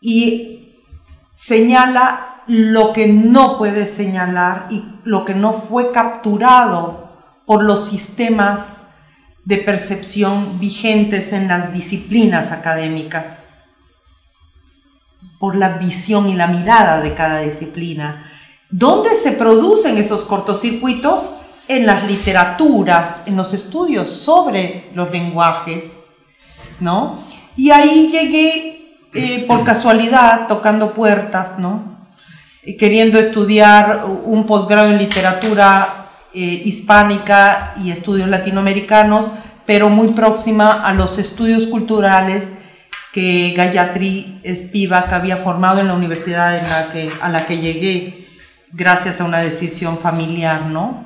y 0.00 0.76
señala 1.34 2.42
lo 2.46 2.92
que 2.92 3.06
no 3.06 3.58
puede 3.58 3.86
señalar 3.86 4.66
y 4.70 4.82
lo 5.04 5.24
que 5.24 5.34
no 5.34 5.52
fue 5.52 5.92
capturado 5.92 7.10
por 7.46 7.62
los 7.62 7.88
sistemas 7.88 8.86
de 9.44 9.58
percepción 9.58 10.60
vigentes 10.60 11.32
en 11.32 11.48
las 11.48 11.72
disciplinas 11.72 12.52
académicas, 12.52 13.58
por 15.38 15.56
la 15.56 15.78
visión 15.78 16.28
y 16.28 16.34
la 16.34 16.46
mirada 16.46 17.00
de 17.00 17.14
cada 17.14 17.40
disciplina. 17.40 18.30
¿Dónde 18.70 19.10
se 19.10 19.32
producen 19.32 19.98
esos 19.98 20.22
cortocircuitos? 20.24 21.34
En 21.68 21.86
las 21.86 22.04
literaturas, 22.04 23.22
en 23.26 23.36
los 23.36 23.54
estudios 23.54 24.08
sobre 24.08 24.90
los 24.94 25.10
lenguajes, 25.10 26.06
¿no? 26.80 27.22
Y 27.56 27.70
ahí 27.70 28.10
llegué 28.10 28.79
por 29.46 29.64
casualidad 29.64 30.46
tocando 30.46 30.94
puertas, 30.94 31.58
¿no? 31.58 31.98
Queriendo 32.78 33.18
estudiar 33.18 34.04
un 34.24 34.46
posgrado 34.46 34.90
en 34.90 34.98
literatura 34.98 36.06
eh, 36.32 36.62
hispánica 36.64 37.74
y 37.82 37.90
estudios 37.90 38.28
latinoamericanos, 38.28 39.30
pero 39.66 39.88
muy 39.88 40.08
próxima 40.08 40.86
a 40.86 40.92
los 40.92 41.18
estudios 41.18 41.66
culturales 41.66 42.52
que 43.12 43.52
Gayatri 43.56 44.40
Spivak 44.46 45.12
había 45.12 45.36
formado 45.36 45.80
en 45.80 45.88
la 45.88 45.94
universidad 45.94 46.56
en 46.56 46.70
la 46.70 46.92
que, 46.92 47.10
a 47.20 47.28
la 47.28 47.46
que 47.46 47.58
llegué 47.58 48.28
gracias 48.70 49.20
a 49.20 49.24
una 49.24 49.38
decisión 49.38 49.98
familiar, 49.98 50.66
¿no? 50.66 51.04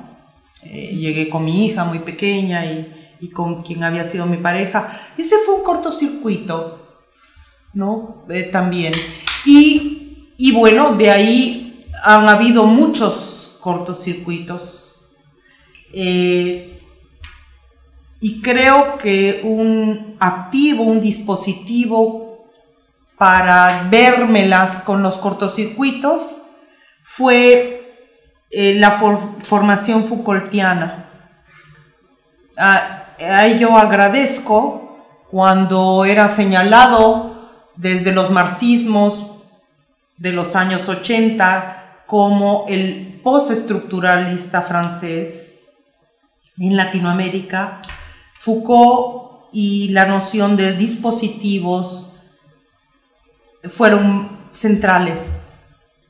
Eh, 0.63 0.95
llegué 0.95 1.29
con 1.29 1.45
mi 1.45 1.65
hija 1.65 1.83
muy 1.85 1.99
pequeña 1.99 2.65
y, 2.65 3.15
y 3.19 3.29
con 3.29 3.63
quien 3.63 3.83
había 3.83 4.03
sido 4.03 4.27
mi 4.27 4.37
pareja. 4.37 4.87
Ese 5.17 5.35
fue 5.43 5.55
un 5.55 5.63
cortocircuito 5.63 6.84
¿no? 7.75 8.25
Eh, 8.29 8.43
también. 8.43 8.93
Y, 9.45 10.33
y, 10.37 10.53
bueno, 10.53 10.93
de 10.93 11.11
ahí 11.11 11.81
han 12.03 12.27
habido 12.27 12.63
muchos 12.63 13.57
cortocircuitos. 13.61 15.01
Eh, 15.93 16.79
y 18.21 18.41
creo 18.41 18.97
que 18.97 19.41
un 19.43 20.15
activo, 20.19 20.83
un 20.83 21.01
dispositivo 21.01 22.49
para 23.17 23.87
vérmelas 23.89 24.81
con 24.81 25.03
los 25.03 25.17
cortocircuitos 25.17 26.41
fue 27.03 28.09
eh, 28.49 28.75
la 28.75 28.91
formación 28.91 30.05
Foucaultiana. 30.05 31.09
A, 32.57 33.15
a 33.19 33.47
ello 33.47 33.77
agradezco 33.77 35.25
cuando 35.29 36.05
era 36.05 36.29
señalado 36.29 37.34
desde 37.77 38.11
los 38.11 38.31
marxismos 38.31 39.31
de 40.17 40.31
los 40.31 40.55
años 40.55 40.87
80 40.87 42.03
como 42.07 42.65
el 42.69 43.19
postestructuralista 43.23 44.61
francés 44.61 45.63
en 46.59 46.77
Latinoamérica, 46.77 47.81
Foucault 48.39 49.49
y 49.51 49.89
la 49.89 50.05
noción 50.05 50.55
de 50.55 50.73
dispositivos 50.73 52.17
fueron 53.63 54.29
centrales 54.51 55.59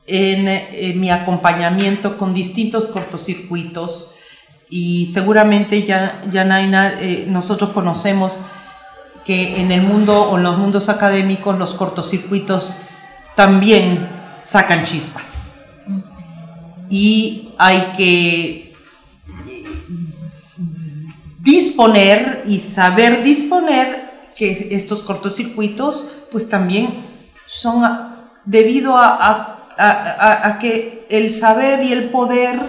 en, 0.08 1.00
mi 1.00 1.10
acompañamiento 1.10 2.18
con 2.18 2.34
distintos 2.34 2.86
cortocircuitos 2.86 4.14
y 4.70 5.08
seguramente 5.08 5.84
ya, 5.84 6.24
ya 6.32 6.44
Naina, 6.44 6.94
eh, 7.00 7.26
nosotros 7.28 7.72
conocemos 7.72 8.40
que 9.26 9.60
en 9.60 9.72
el 9.72 9.82
mundo 9.82 10.30
o 10.30 10.38
en 10.38 10.44
los 10.44 10.58
mundos 10.58 10.88
académicos 10.88 11.58
los 11.58 11.74
cortocircuitos 11.74 12.76
también 13.36 14.08
sacan 14.44 14.84
chispas. 14.84 15.56
Y 16.90 17.50
hay 17.58 17.94
que 17.98 18.76
disponer 21.40 22.44
y 22.48 22.60
saber 22.60 23.24
disponer 23.24 24.32
que 24.36 24.70
estos 24.72 25.02
cortocircuitos 25.02 26.06
pues 26.32 26.48
también 26.48 26.90
son 27.48 27.84
debido 28.46 28.96
a, 28.98 29.70
a 29.78 30.60
que 30.60 31.08
el 31.10 31.34
saber 31.34 31.84
y 31.84 31.92
el 31.92 32.10
poder 32.10 32.60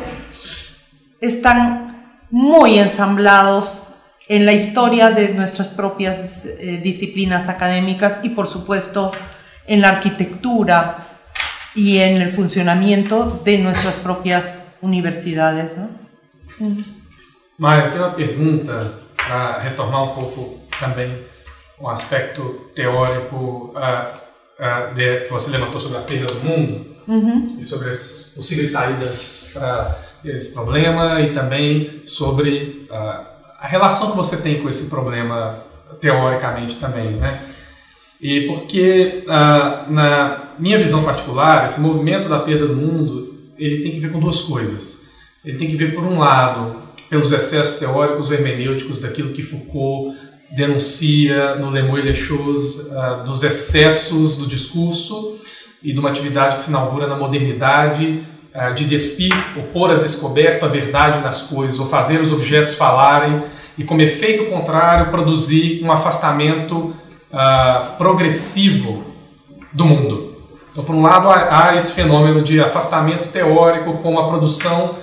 están 1.21 2.21
muy 2.31 2.79
ensamblados 2.79 3.86
en 4.29 4.45
la 4.45 4.53
historia 4.53 5.11
de 5.11 5.29
nuestras 5.31 5.69
propias 5.69 6.45
eh, 6.47 6.81
disciplinas 6.83 7.49
académicas 7.49 8.21
y 8.23 8.31
por 8.31 8.47
supuesto 8.47 9.13
en 9.67 9.81
la 9.81 9.91
arquitectura 9.91 11.07
y 11.75 11.99
en 11.99 12.21
el 12.21 12.31
funcionamiento 12.31 13.41
de 13.45 13.59
nuestras 13.59 13.97
propias 13.97 14.77
universidades. 14.81 15.77
¿no? 15.77 15.89
Maia, 17.59 17.87
eu 17.87 17.91
tenho 17.91 18.05
uma 18.05 18.15
pergunta 18.15 18.95
para 19.17 19.59
retomar 19.59 20.05
um 20.05 20.15
pouco 20.15 20.61
também 20.79 21.11
um 21.81 21.89
aspecto 21.89 22.71
teórico 22.75 23.75
uh, 23.75 24.17
uh, 24.59 24.95
de, 24.95 25.21
que 25.21 25.31
você 25.31 25.51
levantou 25.51 25.81
sobre 25.81 25.99
a 25.99 26.03
perda 26.03 26.27
do 26.27 26.41
mundo 26.41 26.97
uhum. 27.07 27.57
e 27.59 27.63
sobre 27.63 27.91
as 27.91 28.33
possíveis 28.35 28.71
saídas 28.71 29.51
para 29.55 29.99
esse 30.25 30.53
problema 30.53 31.21
e 31.21 31.33
também 31.33 32.03
sobre 32.05 32.89
uh, 32.91 33.36
a 33.61 33.67
relação 33.67 34.11
que 34.11 34.17
você 34.17 34.37
tem 34.39 34.63
com 34.63 34.69
esse 34.69 34.87
problema 34.89 35.65
teoricamente 36.01 36.77
também, 36.77 37.13
né? 37.13 37.41
E 38.21 38.43
porque, 38.43 39.25
uh, 39.27 39.93
na 39.93 40.51
minha 40.59 40.79
visão 40.79 41.05
particular, 41.05 41.65
esse 41.65 41.81
movimento 41.81 42.29
da 42.29 42.39
perda 42.39 42.67
do 42.67 42.77
mundo 42.77 43.35
ele 43.59 43.83
tem 43.83 43.93
que 43.93 44.01
ver 44.01 44.11
com 44.11 44.21
duas 44.21 44.43
coisas. 44.43 45.11
Ele 45.45 45.59
tem 45.59 45.69
que 45.69 45.77
ver, 45.77 45.95
por 45.95 46.05
um 46.05 46.19
lado, 46.19 46.77
pelos 47.09 47.33
excessos 47.33 47.79
teóricos 47.79 48.31
hermenêuticos 48.31 48.99
daquilo 48.99 49.31
que 49.31 49.43
Foucault 49.43 50.17
denuncia 50.55 51.57
no 51.57 51.71
Le 51.71 51.83
Mots 51.83 52.01
et 52.01 52.05
les 52.05 52.19
Choses, 52.19 52.91
uh, 52.91 53.25
dos 53.25 53.43
excessos 53.43 54.37
do 54.37 54.47
discurso 54.47 55.39
e 55.83 55.93
de 55.93 56.01
uma 56.01 56.11
atividade 56.11 56.57
que 56.57 56.63
se 56.63 56.71
inaugura 56.71 57.07
na 57.07 57.17
modernidade, 57.17 58.25
de 58.75 58.85
despir, 58.85 59.35
ou 59.57 59.65
pôr 59.65 59.91
a 59.91 59.97
descoberto 59.97 60.65
a 60.65 60.69
verdade 60.69 61.21
das 61.21 61.43
coisas, 61.43 61.79
ou 61.79 61.87
fazer 61.87 62.21
os 62.21 62.33
objetos 62.33 62.75
falarem, 62.75 63.43
e 63.77 63.85
como 63.85 64.01
efeito 64.01 64.47
contrário 64.47 65.11
produzir 65.11 65.83
um 65.85 65.93
afastamento 65.93 66.95
uh, 67.31 67.97
progressivo 67.99 69.05
do 69.73 69.85
mundo. 69.85 70.37
Então, 70.73 70.85
por 70.85 70.95
um 70.95 71.03
lado, 71.03 71.29
há, 71.29 71.69
há 71.69 71.77
esse 71.77 71.93
fenômeno 71.93 72.41
de 72.41 72.61
afastamento 72.61 73.29
teórico 73.29 73.99
com 73.99 74.19
a 74.19 74.29
produção 74.29 74.97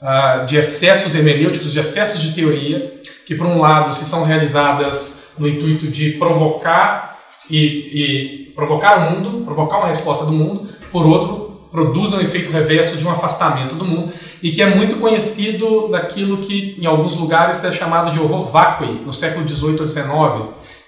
uh, 0.00 0.46
de 0.46 0.56
excessos 0.56 1.14
hermenêuticos, 1.14 1.72
de 1.72 1.80
excessos 1.80 2.20
de 2.20 2.32
teoria, 2.32 3.00
que, 3.26 3.34
por 3.34 3.46
um 3.46 3.60
lado, 3.60 3.92
se 3.94 4.04
são 4.04 4.24
realizadas 4.24 5.32
no 5.38 5.48
intuito 5.48 5.86
de 5.88 6.10
provocar 6.12 7.18
e, 7.50 7.56
e 7.56 8.52
provocar 8.54 8.98
o 8.98 9.10
mundo, 9.10 9.44
provocar 9.44 9.78
uma 9.78 9.88
resposta 9.88 10.24
do 10.24 10.32
mundo, 10.32 10.68
por 10.90 11.06
outro, 11.06 11.41
produzem 11.72 12.18
um 12.18 12.22
efeito 12.22 12.50
reverso 12.50 12.96
de 12.96 13.06
um 13.06 13.10
afastamento 13.10 13.74
do 13.74 13.84
mundo 13.84 14.12
e 14.42 14.52
que 14.52 14.62
é 14.62 14.74
muito 14.74 14.96
conhecido 14.96 15.88
daquilo 15.88 16.38
que 16.38 16.76
em 16.78 16.84
alguns 16.86 17.16
lugares 17.16 17.64
é 17.64 17.72
chamado 17.72 18.10
de 18.10 18.20
horror 18.20 18.50
vacui 18.50 19.00
no 19.04 19.12
século 19.12 19.48
XVIII 19.48 19.80
ou 19.80 19.88
XIX, 19.88 20.06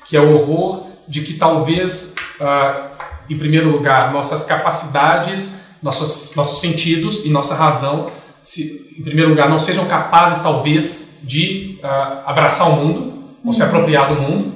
que 0.04 0.16
é 0.16 0.20
o 0.20 0.34
horror 0.34 0.84
de 1.08 1.22
que 1.22 1.34
talvez, 1.34 2.14
uh, 2.38 2.90
em 3.28 3.36
primeiro 3.36 3.70
lugar, 3.70 4.12
nossas 4.12 4.44
capacidades, 4.44 5.64
nossos, 5.82 6.34
nossos 6.36 6.60
sentidos 6.60 7.24
e 7.24 7.30
nossa 7.30 7.54
razão 7.54 8.10
se, 8.44 8.94
em 8.98 9.02
primeiro 9.02 9.30
lugar, 9.30 9.48
não 9.48 9.58
sejam 9.58 9.86
capazes, 9.86 10.42
talvez, 10.42 11.20
de 11.22 11.78
uh, 11.82 12.22
abraçar 12.26 12.68
o 12.68 12.76
mundo, 12.76 13.24
ou 13.42 13.52
se 13.54 13.62
uhum. 13.62 13.68
apropriar 13.68 14.08
do 14.08 14.20
mundo. 14.20 14.53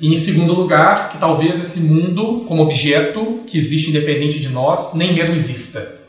E, 0.00 0.12
em 0.12 0.16
segundo 0.16 0.54
lugar, 0.54 1.10
que 1.10 1.18
talvez 1.18 1.60
esse 1.60 1.80
mundo, 1.80 2.44
como 2.48 2.62
objeto 2.62 3.40
que 3.46 3.58
existe 3.58 3.90
independente 3.90 4.38
de 4.38 4.48
nós, 4.48 4.94
nem 4.94 5.12
mesmo 5.12 5.34
exista. 5.34 6.00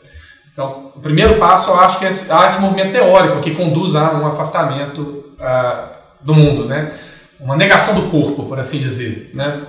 Então, 0.52 0.92
o 0.94 1.00
primeiro 1.00 1.38
passo, 1.38 1.70
eu 1.70 1.80
acho 1.80 1.98
que 1.98 2.04
é 2.04 2.10
há 2.30 2.46
esse 2.46 2.60
movimento 2.60 2.92
teórico 2.92 3.40
que 3.40 3.54
conduz 3.54 3.94
a 3.94 4.12
um 4.12 4.26
afastamento 4.26 5.00
uh, 5.00 5.88
do 6.20 6.34
mundo, 6.34 6.66
né? 6.66 6.92
uma 7.40 7.56
negação 7.56 7.94
do 7.94 8.08
corpo, 8.10 8.44
por 8.44 8.58
assim 8.58 8.78
dizer. 8.78 9.30
Né? 9.34 9.62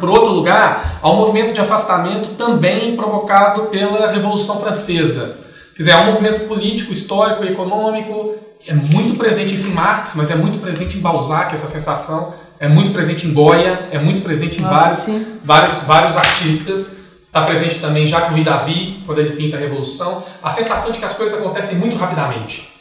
Por 0.00 0.08
outro 0.08 0.32
lugar, 0.32 0.98
há 1.00 1.10
um 1.10 1.16
movimento 1.16 1.54
de 1.54 1.60
afastamento 1.60 2.30
também 2.30 2.96
provocado 2.96 3.66
pela 3.66 4.10
Revolução 4.10 4.60
Francesa, 4.60 5.44
Quer 5.74 5.82
dizer, 5.82 5.90
é 5.90 5.96
um 5.96 6.06
movimento 6.06 6.46
político, 6.46 6.92
histórico 6.92 7.42
econômico, 7.44 8.36
é 8.66 8.72
muito 8.72 9.18
presente 9.18 9.56
isso 9.56 9.66
em 9.66 9.72
Marx, 9.72 10.14
mas 10.14 10.30
é 10.30 10.36
muito 10.36 10.58
presente 10.58 10.96
em 10.96 11.00
Balzac, 11.00 11.52
essa 11.52 11.66
sensação, 11.66 12.32
é 12.64 12.68
muito 12.68 12.92
presente 12.92 13.26
em 13.26 13.34
Goya, 13.34 13.88
é 13.90 13.98
muito 13.98 14.22
presente 14.22 14.60
em 14.60 14.64
ah, 14.64 14.68
vários, 14.68 15.06
vários, 15.44 15.74
vários 15.84 16.16
artistas, 16.16 17.04
está 17.26 17.44
presente 17.44 17.78
também 17.78 18.06
já 18.06 18.22
com 18.22 18.34
o 18.34 18.42
Davi, 18.42 19.02
quando 19.04 19.18
ele 19.18 19.36
pinta 19.36 19.58
a 19.58 19.60
Revolução, 19.60 20.24
a 20.42 20.48
sensação 20.48 20.90
de 20.90 20.98
que 20.98 21.04
as 21.04 21.14
coisas 21.14 21.38
acontecem 21.38 21.76
muito 21.78 21.94
rapidamente. 21.96 22.72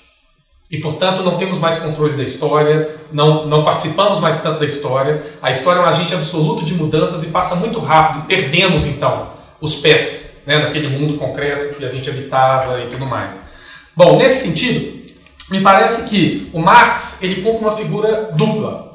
E, 0.72 0.80
portanto, 0.80 1.22
não 1.22 1.38
temos 1.38 1.60
mais 1.60 1.80
controle 1.80 2.14
da 2.14 2.24
história, 2.24 2.98
não, 3.12 3.46
não 3.46 3.66
participamos 3.66 4.22
mais 4.22 4.42
tanto 4.42 4.60
da 4.60 4.66
história. 4.66 5.22
A 5.42 5.52
história 5.52 5.80
é 5.80 5.84
um 5.84 5.86
agente 5.86 6.16
absoluto 6.16 6.64
de 6.64 6.76
mudanças 6.76 7.22
e 7.22 7.28
passa 7.28 7.58
muito 7.58 7.80
rápido. 7.80 8.26
Perdemos, 8.26 8.86
então, 8.86 9.32
os 9.60 9.76
pés 9.76 10.44
né, 10.48 10.60
naquele 10.60 10.88
mundo 10.88 11.18
concreto 11.18 11.76
que 11.76 11.86
a 11.86 11.90
gente 11.90 12.10
habitava 12.10 12.80
e 12.80 12.88
tudo 12.88 13.06
mais. 13.06 13.50
Bom, 13.96 14.18
nesse 14.18 14.48
sentido, 14.48 15.14
me 15.52 15.60
parece 15.62 16.10
que 16.10 16.50
o 16.54 16.60
Marx 16.60 17.22
ele 17.22 17.42
cumpre 17.42 17.66
uma 17.66 17.76
figura 17.76 18.32
dupla. 18.34 18.93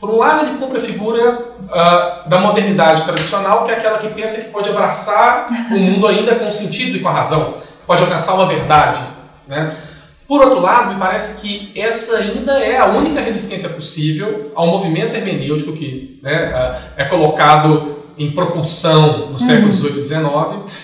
Por 0.00 0.10
um 0.10 0.18
lado, 0.18 0.46
ele 0.46 0.58
cumpre 0.58 0.78
a 0.78 0.80
figura 0.80 1.38
uh, 1.62 2.28
da 2.28 2.38
modernidade 2.38 3.04
tradicional, 3.04 3.64
que 3.64 3.70
é 3.70 3.74
aquela 3.74 3.98
que 3.98 4.08
pensa 4.08 4.42
que 4.42 4.50
pode 4.50 4.68
abraçar 4.68 5.46
o 5.70 5.78
mundo 5.78 6.06
ainda 6.06 6.34
com 6.34 6.46
os 6.46 6.54
sentidos 6.54 6.94
e 6.94 7.00
com 7.00 7.08
a 7.08 7.12
razão, 7.12 7.54
pode 7.86 8.02
alcançar 8.02 8.34
uma 8.34 8.46
verdade. 8.46 9.00
Né? 9.46 9.74
Por 10.26 10.40
outro 10.40 10.60
lado, 10.60 10.92
me 10.92 10.98
parece 10.98 11.40
que 11.40 11.72
essa 11.78 12.18
ainda 12.18 12.52
é 12.58 12.78
a 12.78 12.86
única 12.86 13.20
resistência 13.20 13.68
possível 13.70 14.52
ao 14.54 14.66
movimento 14.66 15.14
hermenêutico 15.14 15.72
que 15.72 16.18
né, 16.22 16.50
uh, 16.50 16.76
é 16.96 17.04
colocado 17.04 18.04
em 18.16 18.30
propulsão 18.30 19.28
no 19.30 19.38
século 19.38 19.72
XVIII 19.72 20.00
e 20.00 20.04
XIX 20.04 20.24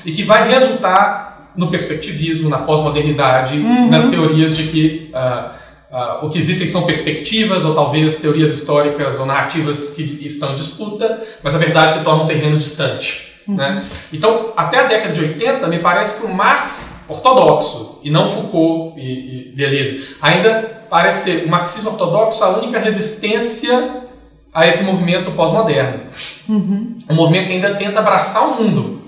e 0.05 0.13
que 0.13 0.25
vai 0.25 0.49
resultar 0.49 1.31
no 1.57 1.69
perspectivismo, 1.71 2.49
na 2.49 2.59
pós-modernidade, 2.59 3.59
uhum. 3.59 3.89
nas 3.89 4.07
teorias 4.07 4.57
de 4.57 4.65
que 4.65 5.11
uh, 5.13 5.51
uh, 5.93 6.25
o 6.25 6.31
que 6.31 6.39
existem 6.39 6.67
são 6.67 6.85
perspectivas 6.85 7.65
ou 7.65 7.75
talvez 7.75 8.21
teorias 8.21 8.51
históricas 8.51 9.19
ou 9.19 9.27
narrativas 9.27 9.91
que 9.91 10.03
estão 10.25 10.53
em 10.53 10.57
disputa, 10.57 11.23
mas 11.43 11.55
a 11.55 11.59
verdade 11.59 11.95
se 11.95 12.05
torna 12.05 12.25
um 12.25 12.27
terreno 12.27 12.57
distante. 12.57 13.31
Uhum. 13.49 13.57
Né? 13.57 13.85
Então, 14.13 14.53
até 14.57 14.79
a 14.79 14.87
década 14.87 15.13
de 15.13 15.21
80, 15.21 15.67
me 15.67 15.79
parece 15.79 16.21
que 16.21 16.27
o 16.27 16.35
Marx 16.35 17.01
ortodoxo, 17.09 18.01
e 18.05 18.11
não 18.11 18.33
Foucault 18.33 18.99
e, 19.01 19.51
e 19.51 19.57
Deleuze, 19.57 20.17
ainda 20.23 20.85
parece 20.89 21.31
ser 21.31 21.47
o 21.47 21.49
marxismo 21.49 21.91
ortodoxo 21.91 22.43
a 22.43 22.59
única 22.59 22.79
resistência 22.79 24.05
a 24.53 24.67
esse 24.67 24.85
movimento 24.85 25.31
pós-moderno. 25.33 26.05
Uhum. 26.49 26.99
Um 27.09 27.15
movimento 27.15 27.47
que 27.47 27.53
ainda 27.53 27.75
tenta 27.75 28.01
abraçar 28.01 28.49
o 28.49 28.63
mundo 28.63 29.01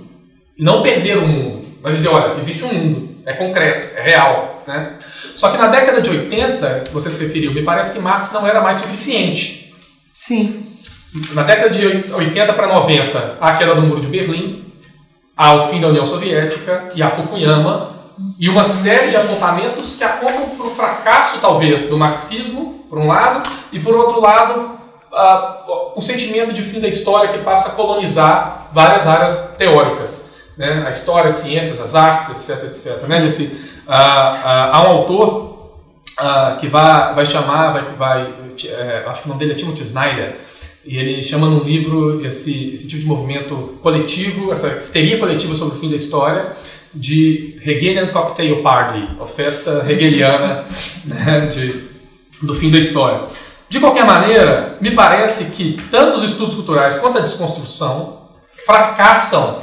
e 0.56 0.62
não 0.62 0.82
perder 0.82 1.18
o 1.18 1.26
mundo, 1.26 1.64
mas 1.82 1.96
dizer, 1.96 2.08
olha, 2.08 2.36
existe 2.36 2.64
um 2.64 2.72
mundo, 2.72 3.16
é 3.26 3.32
concreto, 3.32 3.88
é 3.96 4.02
real. 4.02 4.51
Né? 4.66 4.94
Só 5.34 5.50
que 5.50 5.58
na 5.58 5.68
década 5.68 6.00
de 6.00 6.10
80, 6.10 6.84
você 6.92 7.10
se 7.10 7.24
referiu, 7.24 7.52
me 7.52 7.62
parece 7.62 7.94
que 7.94 7.98
Marx 7.98 8.32
não 8.32 8.46
era 8.46 8.60
mais 8.60 8.78
suficiente. 8.78 9.74
Sim. 10.12 10.66
Na 11.32 11.42
década 11.42 11.70
de 11.70 12.12
80 12.14 12.52
para 12.52 12.66
90, 12.66 13.38
há 13.40 13.48
a 13.48 13.54
queda 13.54 13.74
do 13.74 13.82
Muro 13.82 14.00
de 14.00 14.08
Berlim, 14.08 14.72
há 15.36 15.54
o 15.54 15.68
fim 15.68 15.80
da 15.80 15.88
União 15.88 16.04
Soviética 16.04 16.88
e 16.94 17.02
há 17.02 17.10
Fukuyama, 17.10 18.02
e 18.38 18.48
uma 18.48 18.64
série 18.64 19.10
de 19.10 19.16
apontamentos 19.16 19.96
que 19.96 20.04
apontam 20.04 20.50
para 20.50 20.66
o 20.66 20.70
fracasso, 20.70 21.38
talvez, 21.40 21.86
do 21.86 21.98
marxismo, 21.98 22.84
por 22.88 22.98
um 22.98 23.06
lado, 23.06 23.42
e 23.72 23.78
por 23.78 23.94
outro 23.94 24.20
lado, 24.20 24.78
uh, 25.12 25.92
um 25.96 26.00
sentimento 26.00 26.52
de 26.52 26.62
fim 26.62 26.80
da 26.80 26.88
história 26.88 27.32
que 27.32 27.38
passa 27.38 27.70
a 27.70 27.72
colonizar 27.74 28.68
várias 28.72 29.06
áreas 29.06 29.54
teóricas. 29.58 30.32
Né? 30.56 30.84
A 30.86 30.90
história, 30.90 31.28
as 31.28 31.36
ciências, 31.36 31.80
as 31.80 31.94
artes, 31.94 32.30
etc. 32.30 32.64
etc. 32.64 33.08
Né? 33.08 33.24
Esse, 33.24 33.71
há 33.92 34.84
um 34.86 34.90
autor 34.90 35.52
que 36.60 36.68
vai, 36.68 37.14
vai 37.14 37.26
chamar, 37.26 37.72
vai, 37.72 37.82
vai, 37.96 38.34
é, 38.66 39.04
acho 39.06 39.22
que 39.22 39.26
o 39.26 39.30
nome 39.30 39.40
dele 39.40 39.52
é 39.52 39.54
Timothy 39.54 39.82
Snyder, 39.82 40.36
e 40.84 40.96
ele 40.96 41.22
chama 41.22 41.46
no 41.46 41.62
livro 41.62 42.24
esse, 42.24 42.74
esse 42.74 42.88
tipo 42.88 43.02
de 43.02 43.06
movimento 43.06 43.78
coletivo, 43.80 44.52
essa 44.52 44.78
histeria 44.78 45.18
coletiva 45.18 45.54
sobre 45.54 45.76
o 45.76 45.80
fim 45.80 45.88
da 45.88 45.96
história, 45.96 46.56
de 46.94 47.58
Hegelian 47.64 48.08
Cocktail 48.08 48.62
Party, 48.62 49.08
a 49.20 49.26
festa 49.26 49.84
hegeliana 49.88 50.64
né, 51.04 51.46
de, 51.46 51.84
do 52.42 52.54
fim 52.54 52.70
da 52.70 52.78
história. 52.78 53.20
De 53.68 53.80
qualquer 53.80 54.04
maneira, 54.04 54.76
me 54.80 54.90
parece 54.90 55.52
que 55.52 55.80
tanto 55.90 56.16
os 56.16 56.22
estudos 56.22 56.54
culturais 56.54 56.96
quanto 56.96 57.18
a 57.18 57.22
desconstrução 57.22 58.28
fracassam 58.66 59.62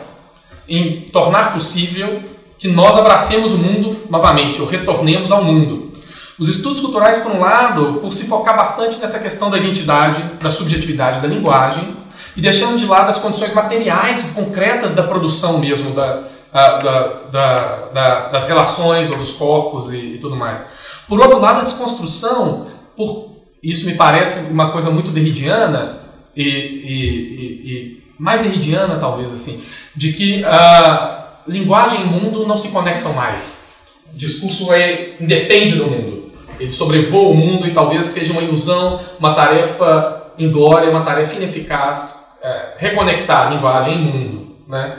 em 0.68 1.02
tornar 1.02 1.54
possível 1.54 2.22
que 2.60 2.67
nós 2.67 2.98
abracemos 2.98 3.54
o 3.54 3.58
mundo 3.58 3.95
novamente, 4.10 4.62
ou 4.62 4.67
retornemos 4.67 5.32
ao 5.32 5.43
mundo. 5.43 5.93
Os 6.38 6.50
estudos 6.50 6.82
culturais, 6.82 7.17
por 7.17 7.32
um 7.32 7.39
lado, 7.39 7.95
por 8.02 8.13
se 8.13 8.28
focar 8.28 8.56
bastante 8.56 8.98
nessa 8.98 9.19
questão 9.19 9.50
da 9.50 9.58
identidade, 9.58 10.22
da 10.41 10.52
subjetividade 10.52 11.22
da 11.22 11.28
linguagem, 11.28 11.98
e 12.36 12.41
deixando 12.41 12.78
de 12.78 12.86
lado 12.86 13.10
as 13.10 13.17
condições 13.17 13.54
materiais 13.54 14.30
e 14.30 14.34
concretas 14.34 14.93
da 14.93 15.04
produção 15.04 15.58
mesmo, 15.58 15.91
da, 15.91 16.24
da, 16.54 17.22
da, 17.32 17.76
da 17.93 18.28
das 18.30 18.48
relações 18.48 19.10
ou 19.10 19.17
dos 19.17 19.32
corpos 19.32 19.91
e, 19.93 19.98
e 19.98 20.17
tudo 20.17 20.36
mais. 20.36 20.65
Por 21.08 21.19
outro 21.19 21.39
lado, 21.39 21.60
a 21.60 21.63
desconstrução, 21.63 22.65
por 22.95 23.38
isso 23.63 23.86
me 23.86 23.95
parece 23.95 24.52
uma 24.52 24.69
coisa 24.69 24.89
muito 24.91 25.12
derridiana 25.12 26.00
e, 26.36 26.43
e, 26.43 26.48
e, 26.48 27.72
e 27.72 28.04
mais 28.17 28.41
derridiana 28.41 28.98
talvez 28.98 29.32
assim, 29.32 29.62
de 29.95 30.13
que 30.13 30.43
uh, 30.43 31.19
linguagem 31.50 32.02
e 32.02 32.06
mundo 32.06 32.48
não 32.48 32.58
se 32.58 32.70
conectam 32.70 33.14
mais. 33.14 33.70
O 34.14 34.18
discurso 34.18 34.72
é, 34.74 35.16
independe 35.20 35.76
do 35.76 35.88
mundo. 35.88 36.32
Ele 36.60 36.72
sobrevoa 36.72 37.30
o 37.30 37.34
mundo 37.36 37.68
e 37.68 37.72
talvez 37.72 38.06
seja 38.08 38.34
uma 38.34 38.42
ilusão, 38.42 39.00
uma 39.20 39.34
tarefa 39.34 40.32
inglória, 40.38 40.90
uma 40.90 41.02
tarefa 41.02 41.36
ineficaz, 41.36 42.28
é, 42.42 42.74
reconectar 42.78 43.52
linguagem 43.52 43.96
e 43.96 43.98
mundo. 43.98 44.56
Né? 44.68 44.98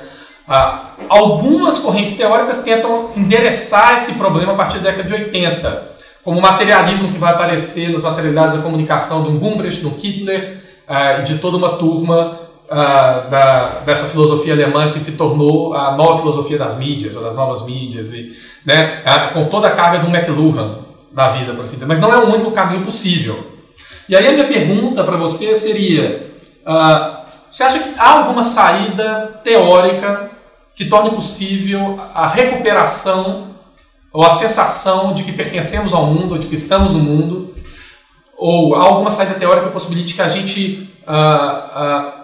Ah, 0.48 0.92
algumas 1.08 1.78
correntes 1.78 2.14
teóricas 2.16 2.62
tentam 2.62 3.10
endereçar 3.16 3.94
esse 3.94 4.14
problema 4.14 4.52
a 4.52 4.56
partir 4.56 4.78
da 4.78 4.90
década 4.90 5.04
de 5.04 5.14
80 5.14 5.90
como 6.22 6.38
o 6.38 6.42
materialismo 6.42 7.10
que 7.10 7.18
vai 7.18 7.32
aparecer 7.32 7.90
nas 7.90 8.04
materialidades 8.04 8.54
da 8.54 8.62
comunicação 8.62 9.22
do 9.22 9.32
Gumbrecht, 9.32 9.82
do 9.82 9.92
Kittler 9.92 10.58
uh, 10.88 11.20
e 11.20 11.24
de 11.24 11.38
toda 11.38 11.56
uma 11.56 11.76
turma 11.76 12.38
uh, 12.70 13.28
da, 13.28 13.80
dessa 13.84 14.06
filosofia 14.08 14.52
alemã 14.52 14.92
que 14.92 15.00
se 15.00 15.16
tornou 15.16 15.74
a 15.74 15.96
nova 15.96 16.18
filosofia 16.18 16.56
das 16.56 16.78
mídias, 16.78 17.16
ou 17.16 17.22
das 17.22 17.34
novas 17.34 17.66
mídias, 17.66 18.14
e, 18.14 18.36
né, 18.64 19.02
com 19.34 19.46
toda 19.46 19.68
a 19.68 19.72
carga 19.72 19.98
do 19.98 20.14
McLuhan 20.14 20.78
da 21.12 21.28
vida, 21.32 21.52
por 21.52 21.64
assim 21.64 21.74
dizer. 21.74 21.86
Mas 21.86 22.00
não 22.00 22.12
é 22.12 22.18
o 22.18 22.32
único 22.32 22.52
caminho 22.52 22.84
possível. 22.84 23.44
E 24.08 24.16
aí 24.16 24.26
a 24.26 24.32
minha 24.32 24.46
pergunta 24.46 25.02
para 25.02 25.16
você 25.16 25.54
seria: 25.54 26.34
uh, 26.66 27.20
você 27.50 27.64
acha 27.64 27.78
que 27.80 27.98
há 27.98 28.18
alguma 28.18 28.42
saída 28.42 29.40
teórica 29.42 30.30
que 30.74 30.84
torne 30.86 31.10
possível 31.10 32.00
a 32.14 32.28
recuperação 32.28 33.50
ou 34.12 34.24
a 34.24 34.30
sensação 34.30 35.14
de 35.14 35.22
que 35.22 35.32
pertencemos 35.32 35.92
ao 35.92 36.06
mundo, 36.06 36.32
ou 36.32 36.38
de 36.38 36.48
que 36.48 36.54
estamos 36.54 36.92
no 36.92 36.98
mundo, 36.98 37.54
ou 38.36 38.74
há 38.74 38.82
alguma 38.82 39.10
saída 39.10 39.34
teórica 39.34 39.66
que 39.66 39.72
possibilite 39.72 40.14
que 40.14 40.22
a 40.22 40.28
gente 40.28 40.90
uh, 41.02 42.19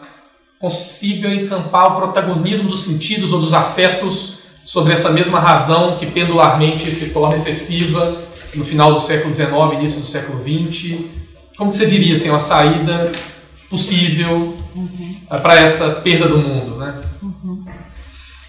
consiga 0.67 1.33
encampar 1.33 1.93
o 1.93 1.95
protagonismo 1.95 2.69
dos 2.69 2.83
sentidos 2.83 3.33
ou 3.33 3.39
dos 3.39 3.55
afetos 3.55 4.39
sobre 4.65 4.93
essa 4.93 5.11
mesma 5.11 5.39
razão 5.39 5.97
que 5.97 6.07
pendularmente 6.07 6.91
se 6.91 7.11
torna 7.11 7.37
excessiva 7.37 8.21
no 8.53 8.65
final 8.65 8.93
do 8.93 8.99
século 8.99 9.33
XIX, 9.33 9.53
início 9.75 10.01
do 10.01 10.07
século 10.07 10.43
XX. 10.43 11.05
Como 11.57 11.71
que 11.71 11.77
você 11.77 11.87
diria 11.87 12.15
assim, 12.15 12.31
uma 12.31 12.41
saída 12.41 13.13
possível 13.71 14.57
uhum. 14.75 15.17
para 15.41 15.61
essa 15.61 16.01
perda 16.01 16.27
do 16.27 16.39
mundo, 16.39 16.79
né? 16.79 16.95
Uhum. 17.23 17.65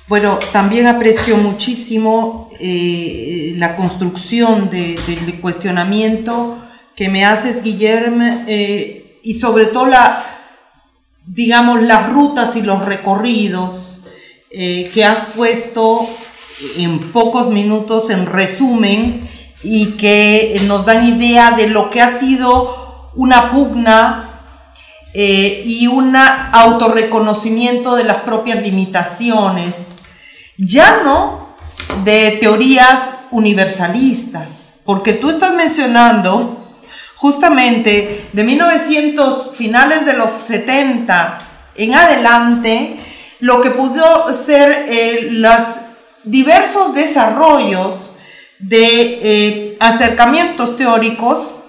Bueno, 0.08 0.40
también 0.52 0.88
aprecio 0.88 1.38
muchísimo 1.38 2.50
eh, 2.60 3.54
la 3.58 3.76
construcción 3.76 4.70
de, 4.72 4.96
del 5.06 5.40
cuestionamiento 5.40 6.58
que 6.96 7.10
me 7.10 7.26
haces, 7.26 7.62
Guillermo, 7.62 8.44
eh, 8.48 9.20
y 9.22 9.36
sobre 9.36 9.68
todo 9.68 9.86
la, 9.86 10.37
digamos, 11.28 11.82
las 11.84 12.10
rutas 12.10 12.56
y 12.56 12.62
los 12.62 12.86
recorridos 12.86 14.06
eh, 14.50 14.90
que 14.94 15.06
has 15.06 15.20
puesto 15.36 16.10
en 16.78 17.12
pocos 17.12 17.50
minutos 17.50 18.10
en 18.10 18.26
resumen 18.26 19.22
y 19.62 19.98
que 19.98 20.60
nos 20.66 20.86
dan 20.86 21.06
idea 21.06 21.52
de 21.52 21.68
lo 21.68 21.90
que 21.90 22.02
ha 22.02 22.18
sido 22.18 23.12
una 23.16 23.52
pugna 23.52 24.42
eh, 25.14 25.64
y 25.66 25.88
un 25.88 26.16
autorreconocimiento 26.16 27.96
de 27.96 28.04
las 28.04 28.18
propias 28.18 28.62
limitaciones, 28.62 29.90
ya 30.58 31.02
no 31.04 31.56
de 32.04 32.38
teorías 32.40 33.12
universalistas, 33.32 34.76
porque 34.86 35.14
tú 35.14 35.30
estás 35.30 35.54
mencionando 35.54 36.57
justamente 37.18 38.28
de 38.32 38.44
1900, 38.44 39.56
finales 39.56 40.06
de 40.06 40.14
los 40.14 40.32
70 40.32 41.38
en 41.76 41.96
adelante, 41.96 42.96
lo 43.40 43.60
que 43.62 43.72
pudo 43.72 44.34
ser 44.34 44.86
eh, 44.88 45.28
los 45.32 45.62
diversos 46.24 46.94
desarrollos 46.94 48.18
de 48.60 49.20
eh, 49.22 49.78
acercamientos 49.80 50.78
teóricos 50.78 51.64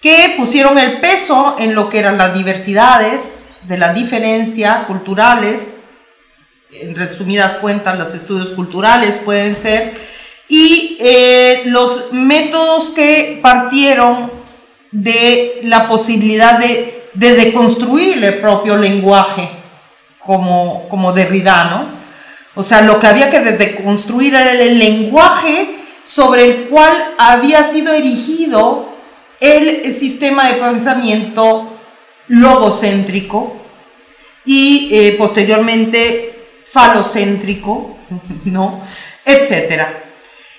que 0.00 0.34
pusieron 0.36 0.78
el 0.78 1.00
peso 1.00 1.56
en 1.58 1.74
lo 1.74 1.88
que 1.88 2.00
eran 2.00 2.18
las 2.18 2.34
diversidades, 2.34 3.44
de 3.62 3.78
la 3.78 3.94
diferencia 3.94 4.84
culturales, 4.86 5.78
en 6.70 6.94
resumidas 6.94 7.56
cuentas 7.56 7.98
los 7.98 8.14
estudios 8.14 8.50
culturales 8.50 9.16
pueden 9.24 9.56
ser, 9.56 9.94
y 10.48 10.83
eh, 11.00 11.62
los 11.66 12.12
métodos 12.12 12.90
que 12.90 13.38
partieron 13.42 14.30
de 14.90 15.60
la 15.64 15.88
posibilidad 15.88 16.58
de, 16.58 17.04
de 17.14 17.34
deconstruir 17.34 18.22
el 18.22 18.40
propio 18.40 18.76
lenguaje, 18.76 19.50
como, 20.18 20.88
como 20.88 21.12
Derrida, 21.12 21.64
¿no? 21.64 22.04
O 22.54 22.62
sea, 22.62 22.82
lo 22.82 23.00
que 23.00 23.06
había 23.06 23.30
que 23.30 23.40
deconstruir 23.40 24.34
era 24.34 24.52
el 24.52 24.78
lenguaje 24.78 25.74
sobre 26.04 26.44
el 26.44 26.54
cual 26.68 26.92
había 27.18 27.64
sido 27.64 27.92
erigido 27.92 28.88
el 29.40 29.92
sistema 29.92 30.48
de 30.48 30.54
pensamiento 30.54 31.68
logocéntrico 32.28 33.56
y 34.44 34.88
eh, 34.92 35.14
posteriormente 35.18 36.34
falocéntrico, 36.64 37.96
¿no? 38.44 38.80
Etcétera. 39.24 40.02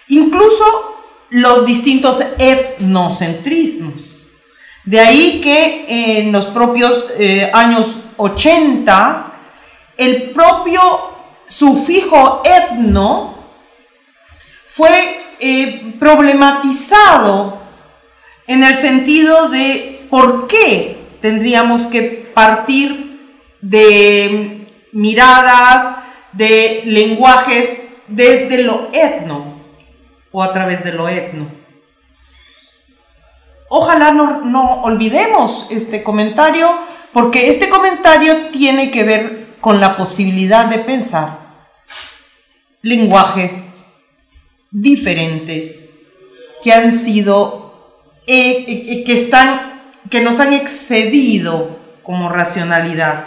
Incluso 0.07 0.95
los 1.29 1.65
distintos 1.65 2.21
etnocentrismos. 2.37 4.27
De 4.83 4.99
ahí 4.99 5.41
que 5.41 6.19
en 6.19 6.31
los 6.31 6.45
propios 6.45 7.05
eh, 7.17 7.49
años 7.53 7.87
80, 8.17 9.31
el 9.97 10.29
propio 10.31 10.81
sufijo 11.47 12.43
etno 12.45 13.35
fue 14.67 15.23
eh, 15.39 15.95
problematizado 15.99 17.59
en 18.47 18.63
el 18.63 18.75
sentido 18.75 19.49
de 19.49 20.05
por 20.09 20.47
qué 20.47 20.97
tendríamos 21.21 21.87
que 21.87 22.31
partir 22.33 23.19
de 23.61 24.67
miradas, 24.91 25.95
de 26.31 26.83
lenguajes 26.85 27.81
desde 28.07 28.63
lo 28.63 28.89
etno 28.93 29.54
o 30.35 30.43
a 30.43 30.51
través 30.51 30.83
de 30.83 30.91
lo 30.91 31.07
etno. 31.07 31.47
Ojalá 33.69 34.11
no, 34.11 34.81
olvidemos 34.81 35.67
este 35.69 36.03
comentario 36.03 36.69
porque 37.13 37.49
este 37.49 37.69
comentario 37.69 38.47
tiene 38.51 38.91
que 38.91 39.05
ver 39.05 39.47
con 39.61 39.79
la 39.79 39.95
posibilidad 39.95 40.65
de 40.65 40.79
pensar 40.79 41.39
lenguajes 42.81 43.51
diferentes 44.71 45.93
que 46.61 46.73
han 46.73 46.93
sido 46.93 48.03
eh, 48.27 48.65
eh, 48.67 49.03
que, 49.05 49.13
están, 49.13 49.81
que 50.09 50.19
nos 50.19 50.41
han 50.41 50.51
excedido 50.51 51.79
como 52.03 52.27
racionalidad. 52.27 53.23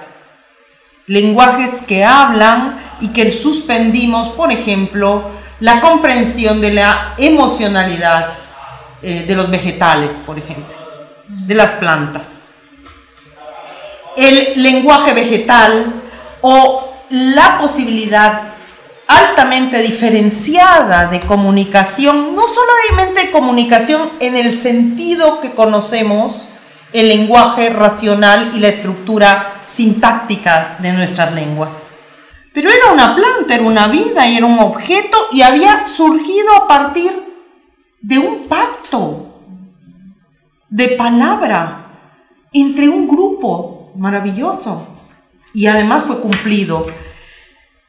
Lenguajes 1.07 1.81
que 1.81 2.05
hablan 2.05 2.79
y 3.01 3.15
que 3.15 3.33
suspendimos, 3.33 4.29
por 4.29 4.53
ejemplo, 4.53 5.38
la 5.61 5.81
comprensión 5.81 6.61
de 6.61 6.73
la 6.73 7.15
emocionalidad 7.19 8.39
eh, 9.03 9.25
de 9.27 9.35
los 9.35 9.51
vegetales, 9.51 10.11
por 10.25 10.39
ejemplo, 10.39 10.75
de 11.27 11.55
las 11.55 11.73
plantas. 11.73 12.51
El 14.17 14.63
lenguaje 14.63 15.13
vegetal 15.13 15.93
o 16.41 16.95
la 17.11 17.59
posibilidad 17.59 18.43
altamente 19.07 19.81
diferenciada 19.81 21.07
de 21.07 21.21
comunicación, 21.21 22.37
no 22.37 22.43
solamente 22.47 23.31
comunicación 23.31 24.03
en 24.21 24.37
el 24.37 24.55
sentido 24.55 25.41
que 25.41 25.53
conocemos 25.53 26.47
el 26.93 27.09
lenguaje 27.09 27.71
racional 27.71 28.53
y 28.55 28.61
la 28.61 28.69
estructura 28.69 29.63
sintáctica 29.67 30.77
de 30.81 30.93
nuestras 30.93 31.33
lenguas. 31.33 31.98
Pero 32.59 32.73
era 32.73 32.93
una 32.93 33.15
planta, 33.15 33.55
era 33.55 33.63
una 33.63 33.87
vida 33.87 34.27
y 34.27 34.37
era 34.37 34.45
un 34.45 34.59
objeto 34.59 35.17
y 35.31 35.43
había 35.43 35.87
surgido 35.87 36.57
a 36.57 36.67
partir 36.67 37.13
de 38.01 38.19
un 38.19 38.49
pacto 38.49 39.41
de 40.69 40.89
palabra 40.89 41.95
entre 42.53 42.89
un 42.89 43.07
grupo 43.07 43.93
maravilloso 43.95 44.89
y 45.55 45.69
además 45.69 46.03
fue 46.03 46.21
cumplido. 46.21 46.85